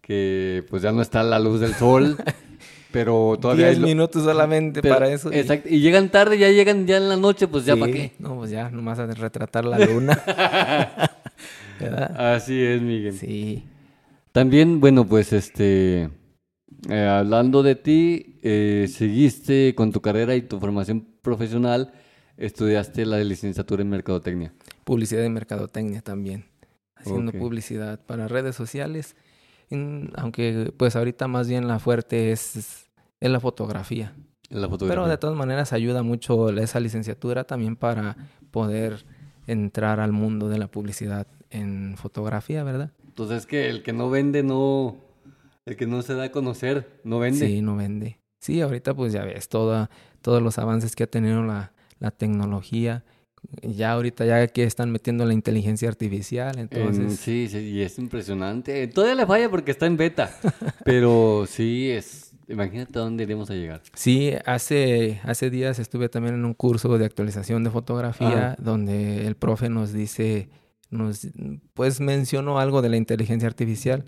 [0.02, 2.18] que pues ya no está la luz del sol,
[2.91, 3.68] pero todavía...
[3.68, 5.32] hay Diez lo- minutos solamente pero- para eso.
[5.32, 5.70] y- Exacto.
[5.70, 8.12] Y llegan tarde, ya llegan ya en la noche, pues ya Sí, para qué.
[8.20, 10.22] No, pues ya, nomás a retratar la luna.
[11.82, 12.34] ¿Verdad?
[12.36, 13.13] Así es, Miguel.
[13.13, 13.65] Sí.
[14.32, 16.09] También, bueno, pues este,
[16.89, 21.91] eh, hablando de ti, eh, seguiste con tu carrera y tu formación profesional,
[22.38, 24.53] estudiaste la licenciatura en Mercadotecnia.
[24.84, 26.45] Publicidad y mercadotecnia también.
[26.95, 29.15] Haciendo publicidad para redes sociales.
[29.69, 32.88] en- aunque pues ahorita más bien la fuerte es,
[33.21, 34.13] es la fotografía.
[34.49, 34.89] La fotografía.
[35.01, 38.17] Pero de todas maneras ayuda mucho esa licenciatura también para
[38.51, 39.05] poder
[39.47, 42.91] entrar al mundo de la publicidad en fotografía, ¿verdad?
[43.08, 44.97] Entonces es que el que no vende, no,
[45.66, 47.45] el que no se da a conocer, no vende.
[47.47, 48.20] Sí, no vende.
[48.39, 49.89] Sí, ahorita pues ya ves toda,
[50.22, 53.04] todos los avances que ha tenido la, la tecnología.
[53.64, 57.20] Ya ahorita ya que están metiendo la inteligencia artificial, En- entonces...
[57.20, 58.88] sí, sí, y es impresionante.
[58.88, 60.32] Todavía le falla porque está en beta,
[60.86, 63.82] pero sí es, imagínate a dónde iremos a llegar.
[63.93, 69.36] Sí, hace, hace días estuve también en un curso de actualización de fotografía donde el
[69.36, 70.49] profe nos dice,
[70.92, 71.28] nos,
[71.74, 74.06] pues mencionó algo de la inteligencia artificial,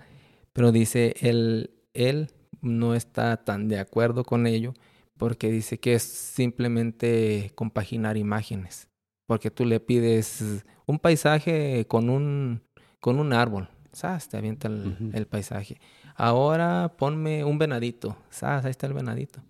[0.51, 2.29] pero dice, él, él
[2.61, 4.73] no está tan de acuerdo con ello
[5.17, 8.89] porque dice que es simplemente compaginar imágenes,
[9.25, 12.61] porque tú le pides un paisaje con un,
[12.99, 14.27] con un árbol, ¿sabes?
[14.27, 15.79] Te avienta el, el paisaje.
[16.15, 18.65] Ahora ponme un venadito, ¿sabes?
[18.65, 19.41] Ahí está el venadito.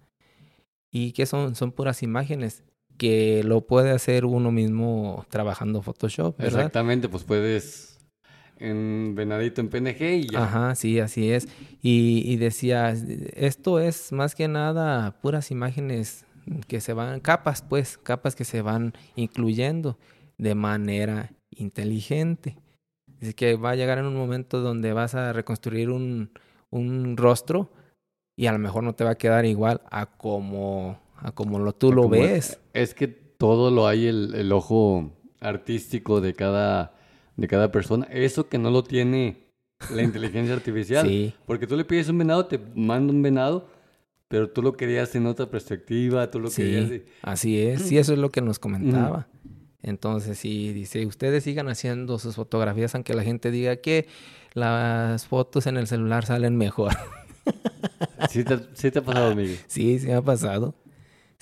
[0.91, 2.63] Y que son, son puras imágenes
[3.03, 6.59] que lo puede hacer uno mismo trabajando Photoshop, ¿verdad?
[6.61, 7.99] Exactamente, pues puedes
[8.59, 10.43] en venadito en PNG y ya.
[10.45, 11.49] Ajá, sí, así es.
[11.81, 12.95] Y, y decía,
[13.35, 16.25] esto es más que nada puras imágenes
[16.69, 19.97] que se van, capas pues, capas que se van incluyendo
[20.37, 22.55] de manera inteligente.
[23.19, 26.31] Dice que va a llegar en un momento donde vas a reconstruir un,
[26.69, 27.69] un rostro
[28.37, 31.73] y a lo mejor no te va a quedar igual a como, a como lo,
[31.73, 32.61] tú lo Como- ves.
[32.73, 36.95] Es que todo lo hay el, el ojo artístico de cada,
[37.37, 38.05] de cada persona.
[38.11, 39.37] Eso que no lo tiene
[39.93, 41.07] la inteligencia artificial.
[41.07, 41.33] Sí.
[41.45, 43.67] Porque tú le pides un venado, te manda un venado,
[44.27, 46.85] pero tú lo querías en otra perspectiva, tú lo querías...
[46.85, 47.81] Sí, de- así es.
[47.87, 49.27] Sí, eso es lo que nos comentaba.
[49.81, 54.07] Entonces, sí, dice, ustedes sigan haciendo sus fotografías, aunque la gente diga que
[54.53, 56.93] las fotos en el celular salen mejor.
[58.29, 59.57] Sí te, sí te ha pasado, Miguel.
[59.67, 60.73] sí, sí me ha pasado.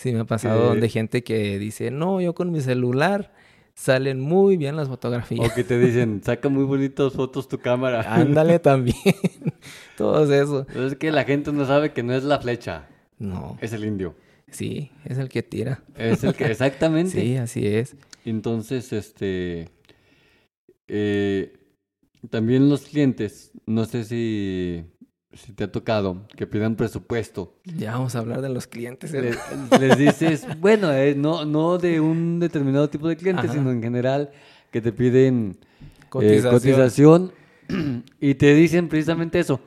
[0.02, 3.32] Sí me ha pasado Que- donde gente que dice, no, yo con mi celular
[3.76, 5.52] salen muy bien las fotografías.
[5.52, 8.02] O que te dicen, saca muy bonitas fotos tu cámara.
[8.16, 8.96] Ándale también.
[9.98, 10.66] Todo eso.
[10.76, 12.88] Es que la gente no sabe que no es la flecha,
[13.20, 14.16] No, es el indio.
[14.50, 15.84] sí, es el que tira.
[15.96, 17.12] Es el que, exactamente.
[17.22, 17.96] Sí, así es.
[18.26, 19.70] Entonces, este,
[20.88, 21.54] eh,
[22.32, 24.84] también los clientes, no sé si,
[25.34, 27.56] si te ha tocado que pidan presupuesto.
[27.64, 29.14] Ya vamos a hablar de los clientes.
[29.14, 29.22] ¿eh?
[29.22, 33.54] Les, les dices, bueno, eh, no, no de un determinado tipo de cliente, Ajá.
[33.54, 34.32] sino en general
[34.72, 35.58] que te piden
[36.22, 37.32] eh, Cotización.
[38.20, 39.60] y te dicen precisamente eso.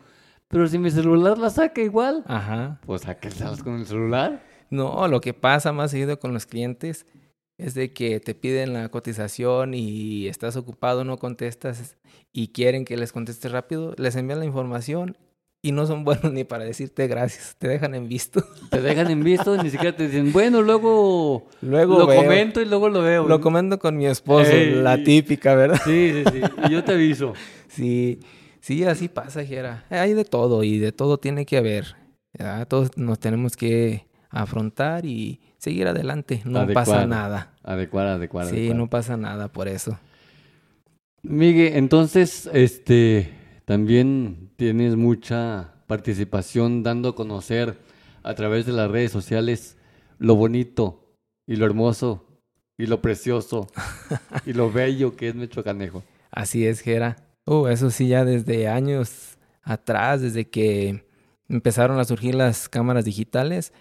[0.49, 2.81] Pero si mi celular la saca igual, Ajá.
[2.85, 4.43] pues sáquenselas con el celular.
[4.71, 7.07] No, lo que pasa más seguido con los clientes
[7.57, 11.97] es de que te piden la cotización y estás ocupado, no contestas
[12.33, 15.17] y quieren que les contestes rápido, les envían la información
[15.65, 18.45] y no son buenos ni para decirte gracias, te dejan en visto.
[18.71, 22.23] Te dejan en visto, ni siquiera te dicen, bueno, luego, Luego lo veo.
[22.23, 23.27] comento y luego lo veo.
[23.27, 24.75] Lo comento con mi esposo, Ey.
[24.75, 25.81] la típica, ¿verdad?
[25.83, 26.41] Sí, sí, sí.
[26.67, 27.33] Y yo te aviso.
[27.69, 28.21] Sí,
[28.61, 29.85] sí, así pasa, Jera.
[29.91, 31.97] Hay de todo y de todo tiene que haber.
[32.39, 32.69] ¿verdad?
[32.69, 36.43] Todos nos tenemos que afrontar y seguir adelante.
[36.45, 37.55] No pasa nada.
[37.63, 38.47] Adecuar, adecuar.
[38.47, 38.77] Sí, adecuar.
[38.77, 39.99] no pasa nada por eso.
[41.23, 43.33] Miguel, entonces, este,
[43.65, 47.79] también tienes mucha participación dando a conocer
[48.23, 49.77] a través de las redes sociales
[50.19, 51.15] lo bonito
[51.47, 52.27] y lo hermoso
[52.79, 53.69] y lo precioso
[54.47, 56.03] y lo bello que es nuestro canejo.
[56.31, 57.17] Así es, Jera.
[57.47, 61.05] Uh, eso sí, ya desde años atrás, desde que
[61.49, 63.73] empezaron a surgir las cámaras digitales,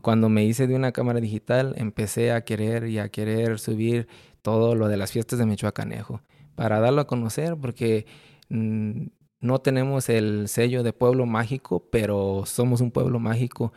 [0.00, 4.08] cuando me hice de una cámara digital, empecé a querer y a querer subir
[4.42, 6.20] todo lo de las fiestas de Michoacanejo
[6.56, 8.06] para darlo a conocer, porque
[8.48, 9.06] mm,
[9.42, 13.72] no tenemos el sello de pueblo mágico, pero somos un pueblo mágico.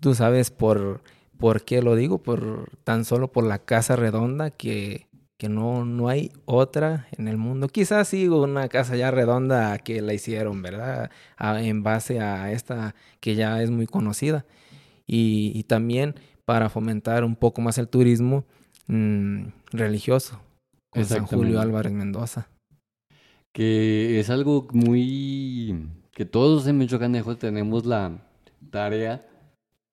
[0.00, 1.02] Tú sabes por,
[1.38, 5.06] por qué lo digo, por tan solo por la casa redonda que,
[5.36, 7.68] que no, no hay otra en el mundo.
[7.68, 11.10] Quizás sí una casa ya redonda que la hicieron, ¿verdad?
[11.36, 14.44] A- en base a esta que ya es muy conocida.
[15.06, 16.14] Y, y también
[16.44, 18.44] para fomentar un poco más el turismo
[18.86, 20.40] mm, religioso
[20.90, 21.26] con San.
[21.26, 22.48] Julio Álvarez Mendoza.
[23.52, 25.88] Que es algo muy...
[26.12, 28.26] que todos en Michoacanejo tenemos la
[28.70, 29.26] tarea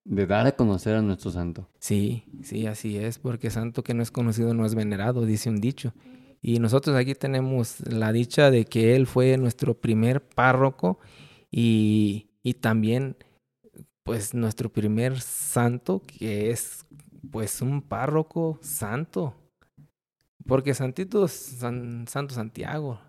[0.05, 1.67] de dar a conocer a nuestro santo.
[1.79, 5.59] Sí, sí, así es, porque santo que no es conocido no es venerado, dice un
[5.59, 5.93] dicho.
[6.41, 10.99] Y nosotros aquí tenemos la dicha de que él fue nuestro primer párroco
[11.51, 13.17] y, y también
[14.03, 16.85] pues nuestro primer santo que es
[17.31, 19.33] pues un párroco santo.
[20.45, 23.01] Porque Santito es San- Santo Santiago,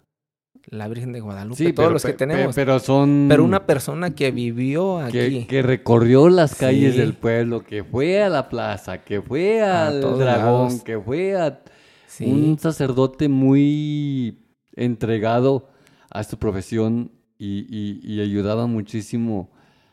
[0.67, 2.55] la Virgen de Guadalupe, Sí, todos pero, los que tenemos.
[2.55, 3.27] pero son...
[3.29, 5.13] Pero una persona que vivió aquí.
[5.13, 7.01] que, que recorrió las calles Sí.
[7.01, 10.83] del pueblo, que fue a la plaza, que fue A al dragón, lados.
[10.83, 11.63] que fue a
[12.07, 12.25] Sí.
[12.27, 14.39] un sacerdote muy
[14.75, 15.69] entregado
[16.11, 19.51] a su profesión y, y- y ayudaba muchísimo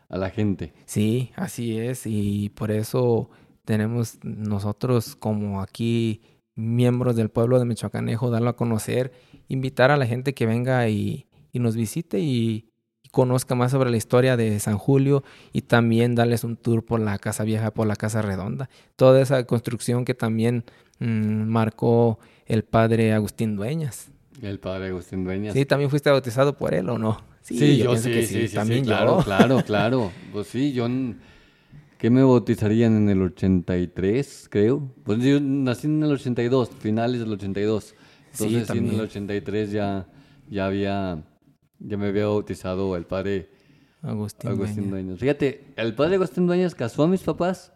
[0.09, 0.73] a la gente.
[0.85, 2.03] Sí, así es.
[2.05, 3.29] Y por eso
[3.65, 6.21] tenemos nosotros como aquí
[6.55, 9.11] miembros del pueblo de Michoacanejo, darlo a conocer,
[9.47, 12.71] invitar a la gente que venga y, y nos visite y,
[13.03, 16.99] y conozca más sobre la historia de San Julio y también darles un tour por
[16.99, 18.69] la Casa Vieja, por la Casa Redonda.
[18.95, 20.63] Toda esa construcción que también
[20.99, 24.09] mm, marcó el padre Agustín Dueñas.
[24.41, 25.53] El padre Agustín Dueñas.
[25.53, 27.21] Sí, también fuiste bautizado por él o no?
[27.41, 28.95] Sí, yo, pienso sí, que sí, sí, también sí, yo.
[28.95, 30.11] claro, claro, claro.
[30.31, 30.87] Pues sí, yo...
[31.97, 34.91] ¿Qué me bautizarían en el 83, creo?
[35.03, 37.83] Pues yo nací en el 82, finales del 82.
[38.31, 39.01] Sí, Entonces sí, en el también.
[39.01, 40.07] 83 ya,
[40.49, 41.23] ya había...
[41.79, 43.49] Ya me había bautizado el padre
[44.01, 44.91] Agustín, Agustín Dueñas.
[44.91, 45.19] Dueñas.
[45.19, 47.73] Fíjate, el padre Agustín Dueñas casó a mis papás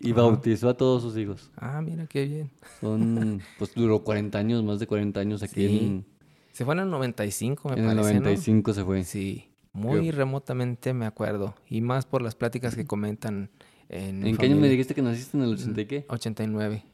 [0.00, 0.22] y Ajá.
[0.22, 1.50] bautizó a todos sus hijos.
[1.56, 2.50] Ah, mira qué bien.
[2.80, 6.04] Son, pues duró 40 años, más de 40 años aquí Sí,
[6.52, 8.20] Se fue en el 95, me en, en el parece, ¿no?
[8.20, 9.04] 95 se fue.
[9.04, 11.54] Sí, muy remotamente me acuerdo.
[11.68, 13.50] Y más por las pláticas que comentan
[13.92, 14.26] en.
[14.26, 16.06] ¿En qué año me dijiste que naciste en el 80 y qué?
[16.08, 16.84] 89.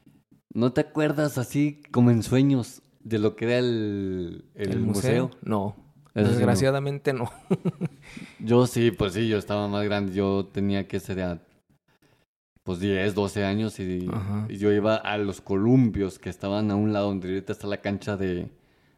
[0.53, 5.31] ¿No te acuerdas así como en sueños de lo que era el, el, museo?
[5.43, 5.75] No.
[6.15, 6.37] Eso sí no.
[6.37, 7.31] Desgraciadamente no.
[8.39, 10.13] Yo sí, pues sí, yo estaba más grande.
[10.13, 11.39] Yo tenía que ser ya,
[12.63, 14.09] pues 10, 12 años y,
[14.49, 18.17] yo iba a los columpios que estaban a un lado donde ahorita está la cancha
[18.17, 18.49] de,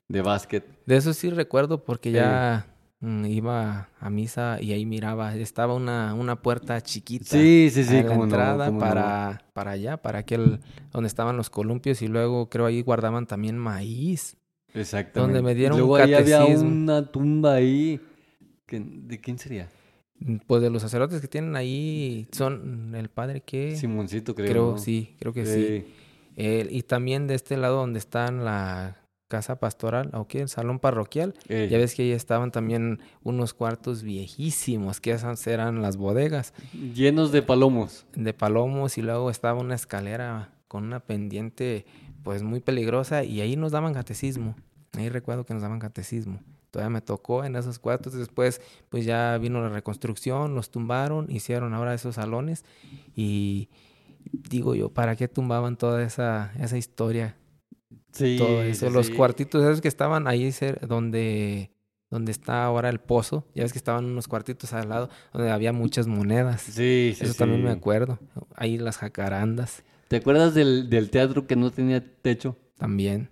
[0.08, 0.66] de básquet.
[0.86, 5.36] De eso sí recuerdo porque ya mm, iba a misa y ahí miraba.
[5.36, 7.26] Estaba una, una puerta chiquita.
[7.26, 8.78] Sí, sí, sí, a la no, entrada no.
[8.80, 10.60] para, para allá, para aquel
[10.91, 14.38] donde estaban los columpios y luego creo ahí guardaban también maíz.
[14.74, 15.34] Exactamente.
[15.34, 17.99] Donde me dieron Luego un ahí había una tumba ahí.
[18.70, 19.68] ¿De quién sería?
[20.47, 24.47] Pues de los sacerdotes que tienen ahí son el padre que Simoncito, creo.
[24.52, 24.78] creo ¿no?
[24.78, 25.86] sí, creo que sí.
[26.36, 28.97] El- y también de este lado donde está en la
[29.32, 30.42] casa pastoral, ¿o qué?
[30.42, 31.34] El salón parroquial.
[31.48, 31.70] Ey.
[31.70, 36.54] Ya ves que ahí estaban también unos cuartos viejísimos, que esas eran las bodegas
[36.94, 38.06] Llenos de palomos.
[38.14, 41.86] de palomos y luego estaba una escalera con una pendiente
[42.24, 44.56] pues muy peligrosa y ahí nos daban catecismo.
[44.98, 46.42] Ahí recuerdo que nos daban catecismo.
[46.70, 48.14] Todavía me tocó en esos cuartos.
[48.14, 52.66] Después pues ya vino la reconstrucción, los tumbaron, hicieron ahora esos salones
[53.16, 53.70] y
[54.32, 57.36] digo yo, ¿para qué tumbaban toda esa, esa historia?
[58.12, 58.36] Sí.
[58.38, 58.88] todo eso.
[58.88, 59.14] sí, Los sí.
[59.14, 60.53] cuartitos esos que estaban ahí
[60.88, 61.72] donde,
[62.09, 63.47] donde está ahora el pozo.
[63.55, 66.62] Ya ves que estaban unos cuartitos al lado donde había muchas monedas.
[66.62, 68.20] Sí, sí, Eso también me acuerdo.
[68.55, 72.57] Ahí las jacarandas ¿Te acuerdas del, del teatro que no tenía techo?
[72.78, 73.30] también.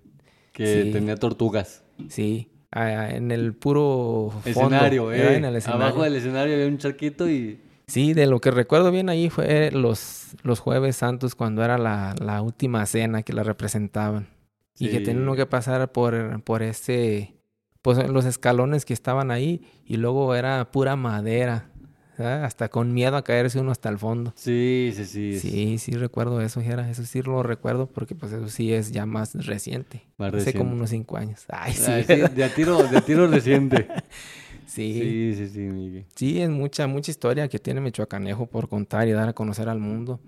[0.53, 1.83] Que tenía tortugas.
[2.07, 2.49] Sí.
[2.71, 4.49] Ah, en el puro fondo.
[4.49, 5.37] escenario, era eh.
[5.37, 5.85] en el escenario.
[5.85, 7.59] Abajo del escenario había un charquito y.
[7.87, 12.13] Sí, de lo que recuerdo bien ahí fue los, los jueves santos cuando era la,
[12.21, 14.27] la última cena que la representaban.
[14.79, 15.03] Y que Sí.
[15.03, 17.35] tenían uno que pasar por, por ese,
[17.81, 21.69] pues los escalones que estaban ahí y luego era pura madera,
[22.17, 22.45] ¿verdad?
[22.45, 24.33] hasta con miedo a caerse uno hasta el fondo.
[24.35, 25.39] Sí, sí, sí.
[25.39, 29.05] Sí, sí recuerdo eso, Jera, eso sí lo recuerdo porque pues eso sí es ya
[29.05, 30.03] más reciente.
[30.17, 31.45] Más Hace como unos cinco años.
[31.49, 31.83] Ay, sí.
[31.85, 33.87] Ah, sí, de a tiro, de a tiro reciente.
[34.65, 34.93] sí.
[34.93, 36.05] Sí, sí, sí, Miguel.
[36.15, 39.79] Sí, es mucha, mucha historia que tiene Michoacanejo por contar y dar a conocer al
[39.79, 40.19] mundo.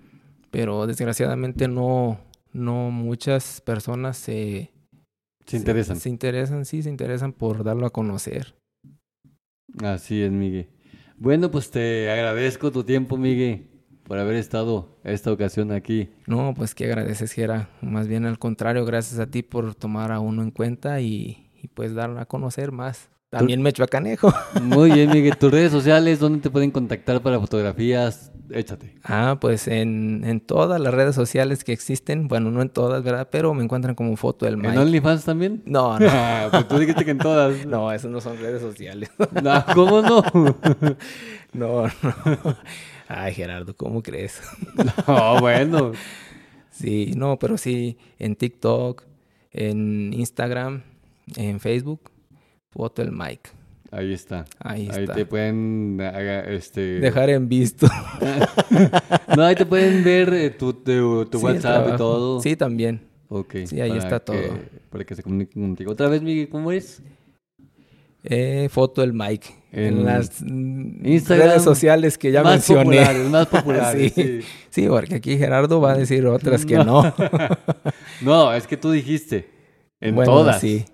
[0.50, 2.18] Pero desgraciadamente no,
[2.52, 4.70] no muchas personas se,
[5.46, 5.98] Se interesan.
[5.98, 8.54] Se, interesan, sí, se interesan por darlo a conocer.
[9.82, 10.68] Así es, Miguel.
[11.16, 13.68] Bueno, pues te agradezco tu tiempo, Miguel,
[14.04, 16.08] por haber estado esta ocasión aquí.
[16.26, 17.70] No, pues que agradeces, Gera.
[17.80, 21.68] Más bien al contrario, gracias a ti por tomar a uno en cuenta y, y
[21.68, 23.08] pues darlo a conocer más.
[23.30, 24.34] También Michoacanejo.
[24.60, 25.36] Muy bien, Miguel.
[25.38, 28.31] Tus redes sociales, ¿dónde te pueden contactar para fotografías?
[28.54, 28.94] Échate.
[29.04, 33.28] Ah, pues en, en todas las redes sociales que existen, bueno, no en todas, ¿verdad?
[33.30, 34.78] Pero me encuentran como foto del ¿En Mike.
[34.78, 35.62] OnlyFans también?
[35.64, 36.08] No, no.
[36.50, 37.66] pues tú dijiste que en todas.
[37.66, 39.10] No, eso no son redes sociales.
[39.42, 40.22] No, ¿Cómo no?
[41.52, 42.56] No, no.
[43.08, 44.40] Ay, Gerardo, ¿cómo crees?
[45.06, 45.92] No, bueno.
[46.70, 49.02] Sí, no, pero sí, en TikTok,
[49.52, 50.82] en Instagram,
[51.36, 52.10] en Facebook,
[52.70, 53.50] foto el Mike.
[53.92, 54.46] Ahí está.
[54.58, 55.14] Ahí Ahí está.
[55.14, 55.98] te pueden
[56.48, 57.86] este Dejar en visto.
[59.36, 62.40] No, ahí te pueden ver eh, tu, tu, tu Sí, el WhatsApp y todo.
[62.40, 63.02] Sí, también.
[63.28, 63.54] Ok.
[63.66, 64.58] Sí, ahí está que- todo.
[64.90, 65.92] Para que se comuniquen contigo.
[65.92, 67.02] Otra vez, Miguel, ¿cómo es?
[68.24, 69.48] Eh, foto el Mike.
[69.72, 72.84] En, En las mm, Instagram, redes sociales que ya más mencioné.
[72.84, 74.22] populares, más populares, sí.
[74.22, 74.40] sí.
[74.70, 77.02] sí, porque aquí Gerardo va a decir otras que no.
[78.22, 79.48] No, es que tú dijiste.
[80.00, 80.60] En Bueno, todas.
[80.60, 80.84] Sí.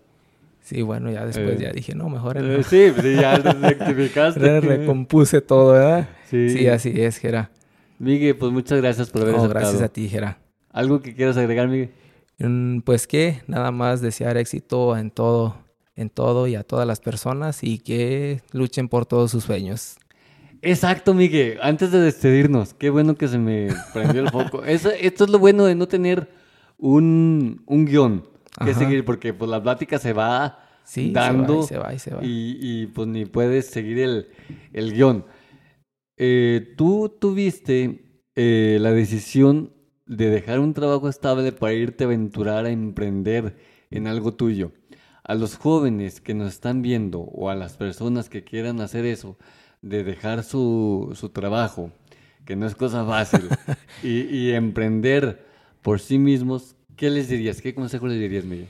[0.69, 4.39] Sí, bueno, ya después Eh, ya dije, no, mejor en Eh, sí, sí, ya rectificaste.
[4.41, 6.09] Re- recompuse todo, ¿verdad?
[6.29, 6.51] Sí.
[6.51, 7.51] Sí, así es, Gera.
[7.99, 9.61] Miguel, pues muchas gracias por haber No, aceptado.
[9.65, 10.39] gracias a ti, Gera.
[10.71, 11.91] ¿Algo que quieras agregar, Miguel?
[12.39, 15.57] Mm, Pues que nada más desear éxito en todo,
[15.97, 19.97] en todo y a todas las personas y que luchen por todos sus sueños.
[20.61, 21.59] Exacto, Miguel.
[21.63, 24.65] Antes de despedirnos, qué bueno que se me prendió el foco.
[24.67, 26.29] Eso- esto es lo bueno de no tener
[26.77, 28.28] un, un guion
[28.65, 28.79] que Ajá.
[28.81, 31.99] seguir, porque pues la plática se va Sí, se va y dando se va y
[31.99, 32.21] se va.
[32.25, 34.29] y- y, pues ni puedes seguir el,
[34.73, 35.25] el guion.
[36.17, 39.73] Eh, Tú tuviste eh, la decisión
[40.07, 43.57] de dejar un trabajo estable para irte a aventurar a emprender
[43.91, 44.73] en algo tuyo.
[45.25, 49.37] A los jóvenes que nos están viendo o a las personas que quieran hacer eso,
[49.83, 51.93] de dejar su, su trabajo,
[52.47, 53.43] que no es cosa fácil,
[54.03, 55.45] y, y emprender
[55.83, 57.63] por sí mismos, ¿qué les dirías?
[57.63, 58.69] ¿Qué consejo les dirías, Miguel?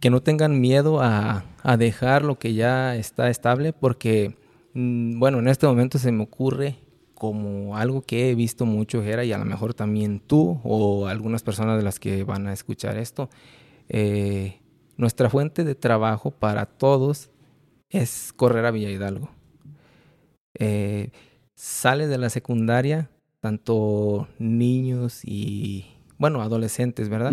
[0.00, 4.36] que no tengan miedo a, a dejar lo que ya está estable, porque,
[4.74, 6.76] mm, bueno, en este momento se me ocurre
[7.14, 11.42] como algo que he visto mucho, Gera, y a lo mejor también tú o algunas
[11.42, 13.28] personas de las que van a escuchar esto.
[13.88, 14.60] eh,
[14.98, 17.30] nuestra fuente de trabajo para todos
[17.88, 19.30] es correr a Villa Hidalgo.
[20.58, 21.12] Eh,
[21.54, 23.08] sale de la secundaria,
[23.40, 25.86] tanto niños y,
[26.18, 27.32] bueno, adolescentes, ¿verdad?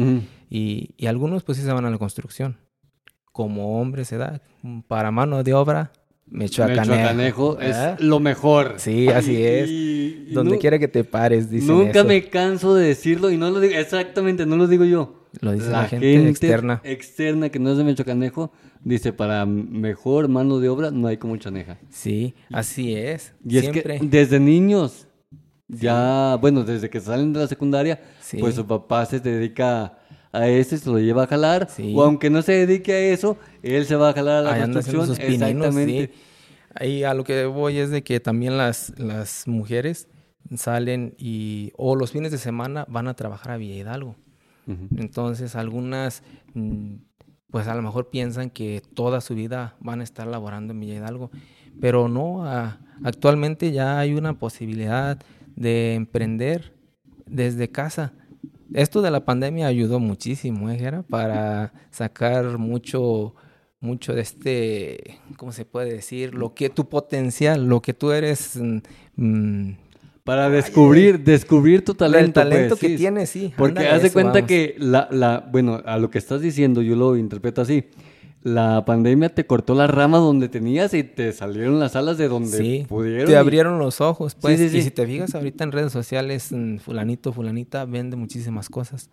[0.50, 2.58] Y, y algunos pues sí se van a la construcción.
[3.32, 4.42] Como hombre se da.
[4.88, 5.92] Para mano de obra,
[6.28, 6.90] Mechoacanejo.
[6.92, 8.00] Mechoacanejo es ¿verdad?
[8.00, 8.74] lo mejor.
[8.78, 9.70] Sí, así es.
[9.70, 12.08] Y- y Donde quiera que te pares, dicen Nunca eso.
[12.08, 15.28] me canso de decirlo y no lo digo, exactamente, no lo digo yo.
[15.42, 16.80] Lo dice la gente externa.
[16.86, 18.54] externa que no es de Mechoacanejo
[18.86, 21.78] dice para mejor mano de obra no hay como Chaneja.
[21.90, 23.34] Sí, así es.
[23.46, 24.00] Y es Siempre.
[24.00, 25.05] que desde niños,
[25.68, 28.38] ya, bueno, desde que salen de la secundaria, Sí.
[28.38, 29.98] pues su papá se dedica
[30.32, 31.68] a eso y se lo lleva a jalar.
[31.70, 31.94] Sí.
[31.96, 34.62] O aunque no se dedique a eso, él se va a jalar a la Ahí
[34.62, 35.08] construcción.
[35.08, 36.08] sus pininos, Exactamente.
[36.14, 36.20] sí.
[36.78, 40.10] Ahí a lo que voy es de que también las, las mujeres
[40.56, 44.16] salen y o los fines de semana van a trabajar a Villa Hidalgo.
[44.98, 46.96] Entonces algunas mm,
[47.52, 50.96] pues a lo mejor piensan que toda su vida van a estar laborando en Villa
[50.96, 51.32] Hidalgo,
[51.80, 55.20] pero no, a- actualmente ya hay una posibilidad
[55.56, 56.74] de emprender
[57.26, 58.14] desde casa.
[58.74, 61.04] Esto de la pandemia ayudó muchísimo, ¿eh, Gera?
[61.04, 63.36] Para sacar mucho,
[63.80, 66.34] mucho de este, ¿cómo se puede decir?
[66.34, 68.78] Lo que tu potencial, lo que tú eres, mm,
[69.16, 69.78] mm,
[70.24, 72.26] Para descubrir, descubrir tu talento.
[72.26, 72.96] el talento pues, que sí.
[72.98, 73.54] tienes, sí.
[73.56, 74.48] Porque haz de cuenta vamos.
[74.48, 77.86] que la, la, bueno, a lo que estás diciendo yo lo interpreto así.
[78.46, 82.56] La pandemia te cortó las ramas donde tenías y te salieron las alas de donde
[82.56, 83.26] Sí, pudieron.
[83.26, 84.60] te y- abrieron los ojos, pues.
[84.60, 84.78] sí, sí.
[84.78, 89.10] Y si te fijas ahorita en redes sociales, mm, fulanito, fulanita vende muchísimas cosas.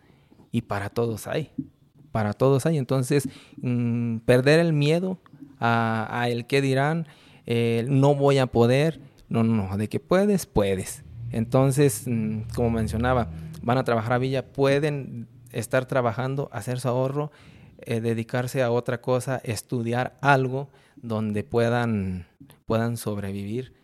[0.50, 1.50] Y para todos hay.
[2.10, 2.76] Para todos hay.
[2.76, 3.26] Entonces,
[3.62, 5.18] mm, perder el miedo
[5.58, 7.06] a, a el que dirán,
[7.46, 9.00] eh, no voy a poder.
[9.30, 9.78] No, no, no.
[9.78, 11.04] De que puedes, puedes.
[11.30, 13.30] Entonces, mm, como mencionaba,
[13.62, 17.30] van a trabajar a Villa, pueden estar trabajando, hacer su ahorro,
[17.86, 22.26] eh, dedicarse a otra cosa, estudiar algo donde puedan,
[22.66, 23.74] puedan sobrevivir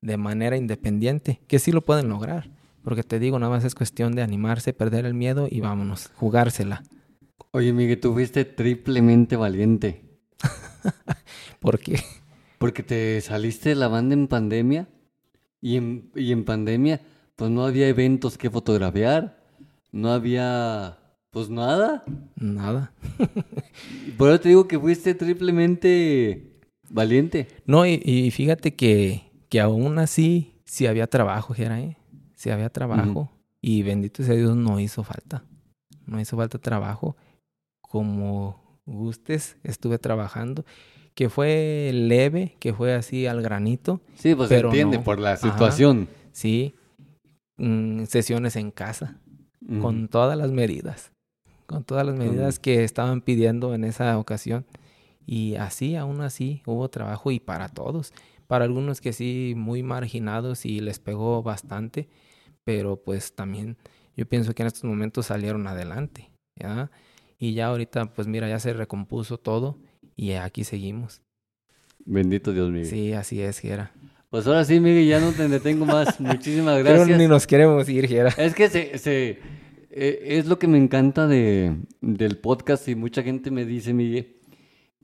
[0.00, 2.50] de manera independiente, que sí lo pueden lograr.
[2.82, 6.82] Porque te digo, nada más es cuestión de animarse, perder el miedo y vámonos, jugársela.
[7.52, 10.04] Oye, Miguel, tú fuiste triplemente valiente.
[11.60, 12.02] Porque
[12.58, 14.88] Porque te saliste de la banda en pandemia
[15.60, 17.00] y en, y en pandemia
[17.36, 19.42] pues no había eventos que fotografiar,
[19.90, 20.98] no había
[21.34, 22.04] pues nada.
[22.36, 22.92] nada.
[24.16, 26.52] Por eso te digo que fuiste triplemente
[26.88, 27.48] valiente.
[27.66, 31.98] No, y, y fíjate que, que aún así sí había trabajo, Jera, ¿eh?
[32.36, 33.30] Sí había trabajo.
[33.60, 35.44] Y bendito sea Dios, no hizo falta.
[36.06, 37.16] No hizo falta trabajo.
[37.80, 40.64] Como gustes, estuve trabajando.
[41.14, 44.00] Que fue leve, que fue así al granito.
[44.16, 45.04] Sí, pues se entiende no.
[45.04, 45.50] por la Ajá.
[45.50, 46.08] situación.
[46.32, 46.74] Sí.
[47.56, 49.20] Mm, sesiones en casa.
[49.80, 51.10] Con todas las medidas,
[51.74, 54.64] con todas las medidas que estaban pidiendo en esa ocasión.
[55.26, 58.12] Y así, aún así, hubo trabajo y para todos.
[58.46, 62.08] Para algunos que sí, muy marginados y les pegó bastante,
[62.62, 63.76] pero pues también
[64.16, 66.92] yo pienso que en estos momentos salieron adelante, ¿ya?
[67.38, 69.76] Y ya ahorita, pues mira, ya se recompuso todo
[70.14, 71.22] y aquí seguimos.
[72.04, 72.84] Bendito Dios mío.
[72.84, 73.90] Sí, así es, Gera.
[74.30, 76.20] Pues ahora sí, Miguel, ya no te detengo más.
[76.20, 77.18] Muchísimas Pero gracias.
[77.18, 78.30] ni nos queremos ir, Gera.
[78.36, 79.38] Es que se, se
[79.96, 84.36] eh, es lo que me encanta de, del podcast y mucha gente me dice, Miguel,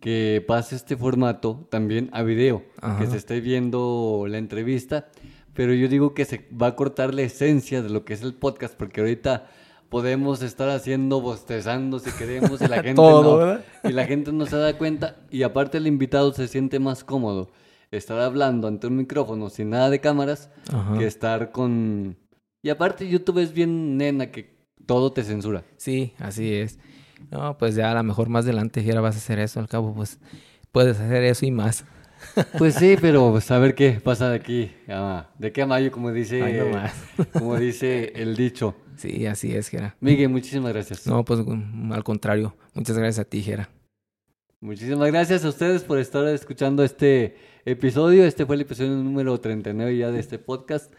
[0.00, 2.64] que pase este formato también a video,
[2.98, 5.08] que se esté viendo la entrevista,
[5.54, 8.34] pero yo digo que se va a cortar la esencia de lo que es el
[8.34, 9.46] podcast, porque ahorita
[9.90, 14.46] podemos estar haciendo bostezando si queremos y la gente Todo, no, y la gente no
[14.46, 17.50] se da cuenta y aparte el invitado se siente más cómodo
[17.92, 20.96] estar hablando ante un micrófono sin nada de cámaras Ajá.
[20.96, 22.16] que estar con
[22.62, 24.59] y aparte YouTube es bien nena que
[24.90, 25.62] todo te censura.
[25.76, 26.80] Sí, así es.
[27.30, 29.60] No, pues ya a lo mejor más adelante ya vas a hacer eso.
[29.60, 30.18] Al cabo, pues
[30.72, 31.84] puedes hacer eso y más.
[32.58, 34.70] Pues sí, pero pues, a ver qué pasa de aquí
[35.38, 36.92] de qué a mayo como dice Ay, no más.
[37.32, 38.74] como dice el dicho.
[38.96, 39.96] Sí, así es, Jera.
[40.00, 41.06] Miguel, muchísimas gracias.
[41.06, 41.40] No, pues
[41.92, 42.56] al contrario.
[42.74, 43.70] Muchas gracias a ti, Jera.
[44.60, 48.24] Muchísimas gracias a ustedes por estar escuchando este episodio.
[48.24, 50.92] Este fue el episodio número 39 ya de este podcast.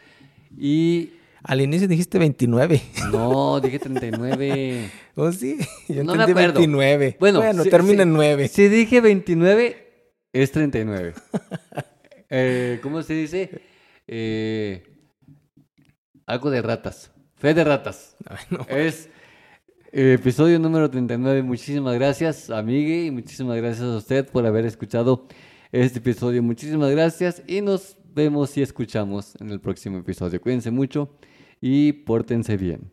[0.58, 1.12] Y
[1.44, 2.82] Al inicio dijiste 29.
[3.12, 4.92] no, dije 39.
[5.16, 5.58] ¿Oh, sí?
[5.88, 6.60] Yo No me entendí acuerdo.
[6.60, 7.18] 29.
[7.20, 8.48] Bueno, bueno sí, termina en 9.
[8.48, 11.14] Si dije 29, es 39.
[12.34, 13.62] Eh, ¿Cómo se dice?
[14.08, 14.84] Eh,
[16.26, 17.12] algo de ratas.
[17.36, 18.16] Fe de ratas.
[18.26, 18.66] Ay, no.
[18.70, 19.10] Es
[19.92, 21.44] eh, episodio número 39.
[21.44, 25.28] Muchísimas gracias, amigue, y muchísimas gracias a usted por haber escuchado
[25.74, 26.42] este episodio.
[26.42, 30.40] Muchísimas gracias y nos vemos y escuchamos en el próximo episodio.
[30.40, 31.18] Cuídense mucho
[31.62, 32.92] y pórtense bien.